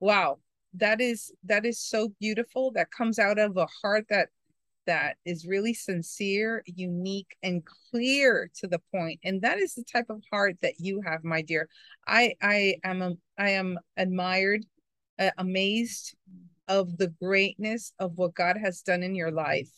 wow 0.00 0.38
that 0.74 1.00
is 1.00 1.32
that 1.44 1.64
is 1.64 1.80
so 1.80 2.12
beautiful 2.20 2.70
that 2.72 2.90
comes 2.90 3.18
out 3.18 3.38
of 3.38 3.56
a 3.56 3.66
heart 3.82 4.06
that 4.08 4.28
that 4.86 5.16
is 5.24 5.46
really 5.46 5.74
sincere, 5.74 6.62
unique, 6.66 7.36
and 7.42 7.62
clear 7.90 8.50
to 8.56 8.66
the 8.66 8.80
point. 8.92 9.20
And 9.24 9.42
that 9.42 9.58
is 9.58 9.74
the 9.74 9.84
type 9.84 10.10
of 10.10 10.22
heart 10.30 10.56
that 10.62 10.74
you 10.78 11.02
have, 11.04 11.24
my 11.24 11.42
dear. 11.42 11.68
I 12.06 12.34
I 12.40 12.76
am 12.84 13.02
a, 13.02 13.12
I 13.38 13.50
am 13.50 13.78
admired, 13.96 14.64
uh, 15.18 15.30
amazed 15.38 16.14
of 16.68 16.96
the 16.96 17.08
greatness 17.08 17.92
of 17.98 18.16
what 18.16 18.34
God 18.34 18.56
has 18.56 18.82
done 18.82 19.02
in 19.02 19.14
your 19.14 19.30
life. 19.30 19.70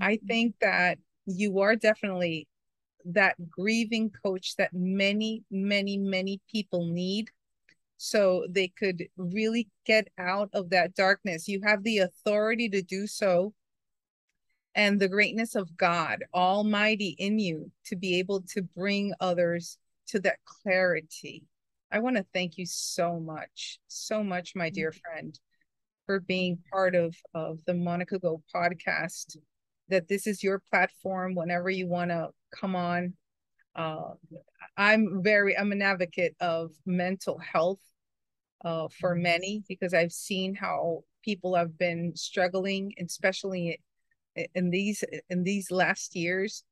I 0.00 0.16
mm-hmm. 0.16 0.26
think 0.26 0.54
that 0.60 0.98
you 1.26 1.60
are 1.60 1.76
definitely 1.76 2.48
that 3.04 3.36
grieving 3.48 4.10
coach 4.10 4.56
that 4.56 4.70
many, 4.72 5.44
many, 5.50 5.96
many 5.96 6.40
people 6.50 6.86
need 6.86 7.30
so 7.98 8.46
they 8.50 8.68
could 8.68 9.06
really 9.16 9.68
get 9.86 10.08
out 10.18 10.50
of 10.52 10.70
that 10.70 10.94
darkness. 10.94 11.48
You 11.48 11.60
have 11.64 11.82
the 11.82 11.98
authority 11.98 12.68
to 12.70 12.82
do 12.82 13.06
so 13.06 13.54
and 14.76 15.00
the 15.00 15.08
greatness 15.08 15.54
of 15.54 15.74
God 15.76 16.22
Almighty 16.34 17.16
in 17.18 17.38
you 17.38 17.72
to 17.86 17.96
be 17.96 18.18
able 18.18 18.42
to 18.52 18.62
bring 18.62 19.14
others 19.18 19.78
to 20.08 20.20
that 20.20 20.38
clarity. 20.44 21.44
I 21.90 21.98
want 22.00 22.16
to 22.16 22.26
thank 22.34 22.58
you 22.58 22.66
so 22.66 23.18
much, 23.18 23.80
so 23.88 24.22
much, 24.22 24.54
my 24.54 24.68
dear 24.68 24.92
friend, 24.92 25.36
for 26.04 26.20
being 26.20 26.58
part 26.70 26.94
of, 26.94 27.16
of 27.34 27.58
the 27.64 27.74
Monica 27.74 28.18
Go 28.18 28.42
podcast. 28.54 29.38
That 29.88 30.08
this 30.08 30.26
is 30.26 30.42
your 30.42 30.62
platform 30.70 31.34
whenever 31.34 31.70
you 31.70 31.86
want 31.86 32.10
to 32.10 32.30
come 32.52 32.76
on. 32.76 33.14
Uh, 33.74 34.14
I'm 34.76 35.22
very, 35.22 35.56
I'm 35.56 35.72
an 35.72 35.80
advocate 35.80 36.34
of 36.40 36.72
mental 36.84 37.38
health 37.38 37.78
uh, 38.64 38.88
for 39.00 39.14
many 39.14 39.62
because 39.68 39.94
I've 39.94 40.12
seen 40.12 40.54
how 40.54 41.04
people 41.24 41.54
have 41.54 41.78
been 41.78 42.12
struggling, 42.16 42.92
especially 42.98 43.80
in 44.54 44.70
these 44.70 45.02
in 45.30 45.42
these 45.42 45.70
last 45.70 46.14
years 46.14 46.64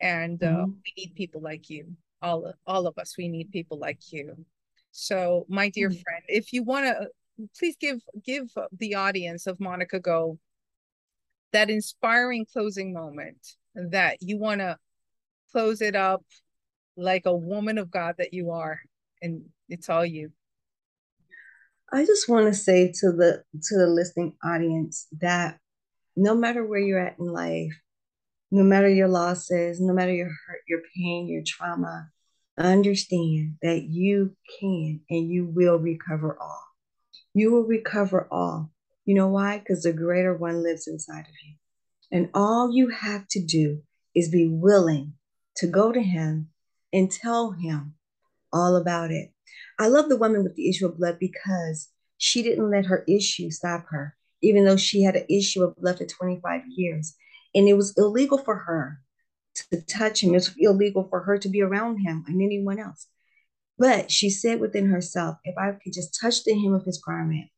and 0.00 0.42
uh, 0.42 0.46
mm-hmm. 0.46 0.70
we 0.84 0.92
need 0.96 1.14
people 1.14 1.40
like 1.40 1.70
you 1.70 1.86
all 2.20 2.52
all 2.66 2.86
of 2.86 2.98
us 2.98 3.16
we 3.16 3.28
need 3.28 3.50
people 3.50 3.78
like 3.78 4.12
you 4.12 4.36
so 4.90 5.46
my 5.48 5.68
dear 5.68 5.88
mm-hmm. 5.88 6.00
friend 6.00 6.22
if 6.28 6.52
you 6.52 6.62
want 6.62 6.84
to 6.84 7.08
please 7.58 7.76
give 7.80 8.00
give 8.24 8.50
the 8.78 8.94
audience 8.94 9.46
of 9.46 9.58
monica 9.60 9.98
go 9.98 10.38
that 11.52 11.70
inspiring 11.70 12.46
closing 12.50 12.92
moment 12.92 13.56
that 13.74 14.18
you 14.20 14.38
want 14.38 14.60
to 14.60 14.76
close 15.50 15.80
it 15.80 15.94
up 15.94 16.24
like 16.96 17.26
a 17.26 17.34
woman 17.34 17.78
of 17.78 17.90
god 17.90 18.14
that 18.18 18.34
you 18.34 18.50
are 18.50 18.80
and 19.22 19.42
it's 19.68 19.88
all 19.88 20.04
you 20.04 20.30
i 21.92 22.04
just 22.04 22.28
want 22.28 22.46
to 22.46 22.54
say 22.54 22.92
to 22.92 23.12
the 23.12 23.42
to 23.62 23.76
the 23.76 23.86
listening 23.86 24.34
audience 24.44 25.06
that 25.20 25.58
no 26.16 26.34
matter 26.34 26.64
where 26.64 26.80
you're 26.80 26.98
at 26.98 27.18
in 27.18 27.26
life, 27.26 27.72
no 28.50 28.62
matter 28.62 28.88
your 28.88 29.08
losses, 29.08 29.80
no 29.80 29.92
matter 29.92 30.12
your 30.12 30.28
hurt, 30.28 30.60
your 30.68 30.80
pain, 30.94 31.28
your 31.28 31.42
trauma, 31.46 32.10
understand 32.58 33.56
that 33.62 33.84
you 33.84 34.36
can 34.60 35.00
and 35.08 35.30
you 35.30 35.46
will 35.46 35.78
recover 35.78 36.36
all. 36.38 36.64
You 37.34 37.52
will 37.52 37.64
recover 37.64 38.28
all. 38.30 38.70
You 39.04 39.14
know 39.14 39.28
why? 39.28 39.58
Because 39.58 39.82
the 39.82 39.92
greater 39.92 40.36
one 40.36 40.62
lives 40.62 40.86
inside 40.86 41.22
of 41.22 41.34
you. 41.44 41.54
And 42.10 42.28
all 42.34 42.70
you 42.72 42.88
have 42.88 43.26
to 43.28 43.42
do 43.42 43.82
is 44.14 44.28
be 44.28 44.48
willing 44.48 45.14
to 45.56 45.66
go 45.66 45.92
to 45.92 46.02
him 46.02 46.48
and 46.92 47.10
tell 47.10 47.52
him 47.52 47.94
all 48.52 48.76
about 48.76 49.10
it. 49.10 49.30
I 49.78 49.88
love 49.88 50.08
the 50.08 50.16
woman 50.16 50.42
with 50.44 50.54
the 50.54 50.68
issue 50.68 50.86
of 50.86 50.98
blood 50.98 51.16
because 51.18 51.88
she 52.18 52.42
didn't 52.42 52.70
let 52.70 52.86
her 52.86 53.04
issue 53.08 53.50
stop 53.50 53.86
her. 53.88 54.14
Even 54.42 54.64
though 54.64 54.76
she 54.76 55.02
had 55.02 55.16
an 55.16 55.26
issue 55.28 55.62
of 55.62 55.74
left 55.78 56.00
at 56.00 56.08
25 56.08 56.62
years. 56.68 57.14
And 57.54 57.68
it 57.68 57.74
was 57.74 57.94
illegal 57.96 58.38
for 58.38 58.56
her 58.56 59.00
to 59.54 59.82
touch 59.82 60.22
him. 60.22 60.30
It 60.30 60.34
was 60.34 60.54
illegal 60.58 61.06
for 61.08 61.20
her 61.20 61.38
to 61.38 61.48
be 61.48 61.62
around 61.62 61.98
him 61.98 62.24
and 62.26 62.42
anyone 62.42 62.78
else. 62.78 63.06
But 63.78 64.10
she 64.10 64.30
said 64.30 64.60
within 64.60 64.90
herself, 64.90 65.36
if 65.44 65.56
I 65.58 65.72
could 65.72 65.92
just 65.92 66.18
touch 66.20 66.44
the 66.44 66.54
hem 66.54 66.74
of 66.74 66.84
his 66.84 66.98
garment, 66.98 67.48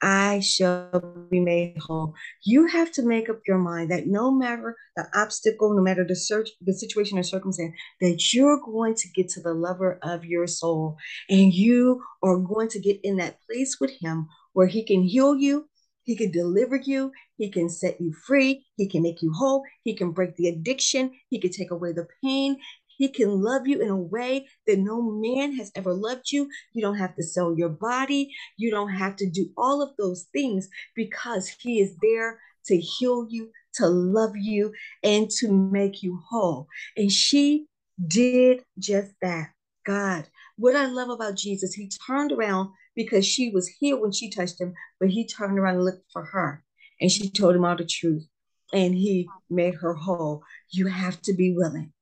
I 0.00 0.40
shall 0.40 1.26
be 1.30 1.40
made 1.40 1.76
whole. 1.78 2.14
You 2.44 2.66
have 2.66 2.92
to 2.92 3.02
make 3.02 3.28
up 3.28 3.40
your 3.46 3.58
mind 3.58 3.90
that 3.90 4.06
no 4.06 4.30
matter 4.30 4.76
the 4.96 5.08
obstacle, 5.14 5.74
no 5.74 5.82
matter 5.82 6.04
the 6.04 6.14
search, 6.14 6.50
the 6.60 6.72
situation 6.72 7.18
or 7.18 7.22
circumstance, 7.22 7.74
that 8.00 8.32
you're 8.32 8.60
going 8.60 8.94
to 8.94 9.08
get 9.14 9.28
to 9.30 9.40
the 9.40 9.54
lover 9.54 9.98
of 10.02 10.24
your 10.24 10.46
soul 10.46 10.96
and 11.28 11.52
you 11.52 12.02
are 12.22 12.38
going 12.38 12.68
to 12.68 12.80
get 12.80 13.00
in 13.02 13.16
that 13.16 13.38
place 13.46 13.78
with 13.80 13.90
him 14.00 14.28
where 14.52 14.68
he 14.68 14.84
can 14.84 15.02
heal 15.02 15.36
you, 15.36 15.68
he 16.08 16.16
can 16.16 16.30
deliver 16.30 16.76
you, 16.76 17.12
he 17.36 17.50
can 17.50 17.68
set 17.68 18.00
you 18.00 18.14
free, 18.14 18.64
he 18.78 18.88
can 18.88 19.02
make 19.02 19.20
you 19.20 19.30
whole, 19.30 19.62
he 19.84 19.94
can 19.94 20.10
break 20.10 20.34
the 20.36 20.48
addiction, 20.48 21.12
he 21.28 21.38
can 21.38 21.50
take 21.50 21.70
away 21.70 21.92
the 21.92 22.08
pain, 22.24 22.56
he 22.96 23.10
can 23.10 23.42
love 23.42 23.66
you 23.66 23.82
in 23.82 23.90
a 23.90 23.96
way 23.96 24.48
that 24.66 24.78
no 24.78 25.02
man 25.02 25.54
has 25.56 25.70
ever 25.74 25.92
loved 25.92 26.32
you. 26.32 26.48
You 26.72 26.80
don't 26.80 26.96
have 26.96 27.14
to 27.16 27.22
sell 27.22 27.54
your 27.54 27.68
body. 27.68 28.34
You 28.56 28.70
don't 28.70 28.88
have 28.88 29.16
to 29.16 29.28
do 29.28 29.50
all 29.58 29.82
of 29.82 29.90
those 29.98 30.24
things 30.32 30.70
because 30.96 31.46
He 31.60 31.80
is 31.80 31.94
there 32.00 32.40
to 32.64 32.76
heal 32.78 33.26
you, 33.28 33.50
to 33.74 33.86
love 33.86 34.34
you, 34.34 34.72
and 35.04 35.28
to 35.40 35.52
make 35.52 36.02
you 36.02 36.18
whole. 36.28 36.68
And 36.96 37.12
she 37.12 37.66
did 38.04 38.64
just 38.78 39.12
that. 39.20 39.50
God, 39.86 40.26
what 40.56 40.74
I 40.74 40.86
love 40.86 41.10
about 41.10 41.36
Jesus, 41.36 41.74
He 41.74 41.90
turned 42.06 42.32
around 42.32 42.70
because 42.98 43.24
she 43.24 43.50
was 43.50 43.68
here 43.68 43.96
when 43.96 44.10
she 44.10 44.28
touched 44.28 44.60
Him, 44.60 44.74
but 44.98 45.10
He 45.10 45.24
turned 45.24 45.58
around 45.58 45.76
and 45.76 45.84
looked 45.84 46.10
for 46.12 46.24
her. 46.24 46.64
And 47.00 47.10
she 47.10 47.30
told 47.30 47.54
him 47.54 47.64
all 47.64 47.76
the 47.76 47.84
truth. 47.84 48.26
And 48.72 48.94
he 48.94 49.28
made 49.48 49.76
her 49.76 49.94
whole. 49.94 50.42
You 50.70 50.88
have 50.88 51.22
to 51.22 51.32
be 51.32 51.54
willing 51.54 51.92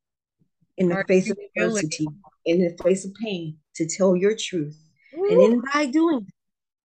in 0.76 0.88
the 0.88 1.04
face 1.06 1.30
of 1.30 1.38
adversity, 1.54 2.08
in 2.44 2.60
the 2.60 2.76
face 2.82 3.04
of 3.04 3.12
pain, 3.14 3.58
to 3.76 3.86
tell 3.86 4.16
your 4.16 4.34
truth. 4.34 4.76
Ooh. 5.16 5.26
And 5.30 5.42
in 5.42 5.62
by 5.72 5.86
doing 5.86 6.26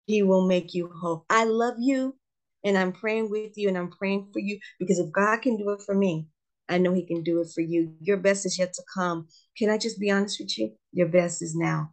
he 0.05 0.24
will 0.24 0.47
make 0.47 0.74
you 0.74 0.89
whole. 1.01 1.26
I 1.30 1.43
love 1.43 1.76
you 1.80 2.16
and 2.64 2.78
I'm 2.78 2.93
praying 2.93 3.30
with 3.30 3.58
you 3.58 3.68
and 3.68 3.78
I'm 3.78 3.91
praying 3.91 4.30
for 4.32 4.39
you 4.39 4.58
because 4.80 4.99
if 4.99 5.12
God 5.12 5.41
can 5.41 5.58
do 5.58 5.72
it 5.72 5.82
for 5.82 5.93
me, 5.93 6.28
I 6.70 6.78
know 6.78 6.93
he 6.93 7.05
can 7.05 7.24
do 7.24 7.41
it 7.41 7.49
for 7.53 7.62
you. 7.62 7.93
Your 7.99 8.18
best 8.18 8.45
is 8.45 8.58
yet 8.58 8.74
to 8.74 8.84
come. 8.93 9.28
Can 9.58 9.70
I 9.70 9.78
just 9.78 9.99
be 9.99 10.10
honest 10.10 10.39
with 10.39 10.58
you? 10.58 10.72
Your 10.93 11.08
best 11.08 11.41
is 11.41 11.55
now. 11.55 11.91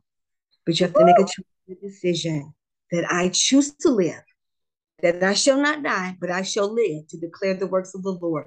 But 0.65 0.79
you 0.79 0.87
have 0.87 0.95
to 0.95 1.05
make 1.05 1.19
a 1.19 1.27
decision 1.81 2.55
that 2.91 3.11
I 3.11 3.31
choose 3.31 3.75
to 3.81 3.91
live, 3.91 4.23
that 5.03 5.23
I 5.23 5.35
shall 5.35 5.61
not 5.61 5.83
die, 5.83 6.17
but 6.21 6.31
I 6.31 6.43
shall 6.43 6.73
live 6.73 7.09
to 7.09 7.19
declare 7.19 7.55
the 7.55 7.67
works 7.67 7.95
of 7.95 8.03
the 8.03 8.12
Lord. 8.12 8.47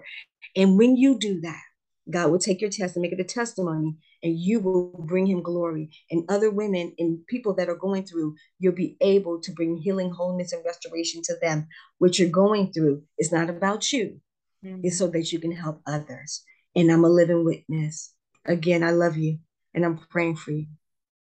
And 0.55 0.77
when 0.77 0.95
you 0.95 1.17
do 1.19 1.41
that, 1.41 1.61
God 2.09 2.31
will 2.31 2.39
take 2.39 2.61
your 2.61 2.69
test 2.69 2.95
and 2.95 3.01
make 3.01 3.11
it 3.11 3.19
a 3.19 3.23
testimony, 3.23 3.95
and 4.23 4.37
you 4.37 4.59
will 4.59 4.91
bring 5.05 5.27
him 5.27 5.41
glory. 5.43 5.89
And 6.09 6.23
other 6.29 6.49
women 6.49 6.93
and 6.97 7.25
people 7.27 7.53
that 7.55 7.69
are 7.69 7.75
going 7.75 8.05
through, 8.05 8.35
you'll 8.59 8.73
be 8.73 8.95
able 9.01 9.41
to 9.41 9.51
bring 9.51 9.77
healing, 9.77 10.11
wholeness, 10.11 10.53
and 10.53 10.63
restoration 10.65 11.21
to 11.25 11.35
them. 11.41 11.67
What 11.97 12.17
you're 12.17 12.29
going 12.29 12.71
through 12.71 13.03
is 13.17 13.31
not 13.31 13.49
about 13.49 13.91
you, 13.91 14.21
mm-hmm. 14.63 14.81
it's 14.83 14.97
so 14.97 15.07
that 15.07 15.31
you 15.31 15.39
can 15.39 15.51
help 15.51 15.81
others. 15.85 16.43
And 16.75 16.91
I'm 16.91 17.03
a 17.03 17.09
living 17.09 17.43
witness. 17.43 18.13
Again, 18.45 18.83
I 18.83 18.91
love 18.91 19.17
you, 19.17 19.39
and 19.73 19.83
I'm 19.83 19.97
praying 20.09 20.37
for 20.37 20.51
you. 20.51 20.67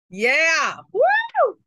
Yeah. 0.09 0.75
Woo! 0.91 1.57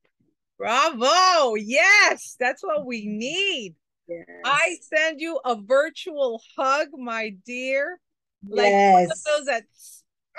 Bravo. 0.59 1.55
Yes, 1.55 2.37
that's 2.39 2.63
what 2.63 2.87
we 2.87 3.07
need. 3.07 3.75
Yes. 4.09 4.27
I 4.45 4.77
send 4.81 5.21
you 5.21 5.41
a 5.45 5.57
virtual 5.61 6.41
hug, 6.57 6.89
my 6.97 7.35
dear. 7.45 7.99
Like 8.49 8.67
yes. 8.67 8.95
one 8.95 9.05
of 9.05 9.09
those 9.25 9.47
that 9.47 9.65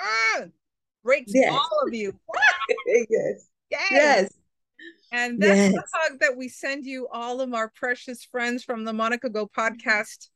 uh, 0.00 0.46
breaks 1.04 1.32
yes. 1.34 1.52
all 1.52 1.86
of 1.86 1.94
you. 1.94 2.18
yes. 2.86 3.48
yes. 3.70 3.90
Yes. 3.90 4.32
And 5.12 5.40
that's 5.40 5.56
yes. 5.56 5.72
the 5.72 5.84
hug 5.92 6.20
that 6.20 6.36
we 6.36 6.48
send 6.48 6.84
you, 6.84 7.08
all 7.12 7.40
of 7.40 7.54
our 7.54 7.70
precious 7.74 8.24
friends 8.24 8.64
from 8.64 8.84
the 8.84 8.92
Monica 8.92 9.30
Go 9.30 9.46
podcast. 9.46 10.28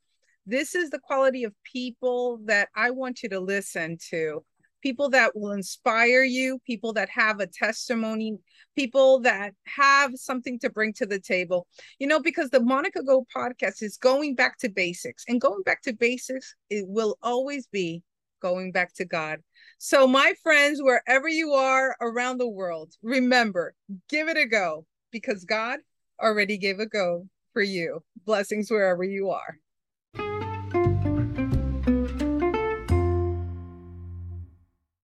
This 0.45 0.75
is 0.75 0.89
the 0.89 0.99
quality 0.99 1.43
of 1.43 1.53
people 1.63 2.39
that 2.45 2.69
I 2.75 2.89
want 2.89 3.23
you 3.23 3.29
to 3.29 3.39
listen 3.39 3.97
to 4.09 4.43
people 4.83 5.09
that 5.09 5.35
will 5.35 5.53
inspire 5.53 6.23
you, 6.23 6.59
people 6.67 6.91
that 6.93 7.09
have 7.09 7.39
a 7.39 7.47
testimony, 7.47 8.37
people 8.75 9.21
that 9.21 9.53
have 9.65 10.11
something 10.15 10.59
to 10.59 10.69
bring 10.69 10.91
to 10.91 11.05
the 11.05 11.19
table. 11.19 11.65
You 11.99 12.07
know, 12.07 12.19
because 12.19 12.49
the 12.49 12.59
Monica 12.59 13.01
Go 13.01 13.25
podcast 13.35 13.81
is 13.81 13.97
going 13.97 14.35
back 14.35 14.59
to 14.59 14.69
basics, 14.69 15.23
and 15.27 15.41
going 15.41 15.63
back 15.63 15.81
to 15.83 15.93
basics, 15.93 16.53
it 16.69 16.85
will 16.87 17.17
always 17.23 17.65
be 17.67 18.03
going 18.41 18.73
back 18.73 18.93
to 18.95 19.05
God. 19.05 19.39
So, 19.77 20.05
my 20.05 20.33
friends, 20.43 20.83
wherever 20.83 21.29
you 21.29 21.53
are 21.53 21.95
around 22.01 22.37
the 22.37 22.49
world, 22.49 22.93
remember, 23.01 23.73
give 24.09 24.27
it 24.27 24.37
a 24.37 24.45
go 24.45 24.85
because 25.11 25.45
God 25.45 25.79
already 26.21 26.57
gave 26.57 26.79
a 26.79 26.85
go 26.85 27.27
for 27.53 27.61
you. 27.61 28.03
Blessings 28.25 28.69
wherever 28.69 29.03
you 29.03 29.29
are. 29.29 29.59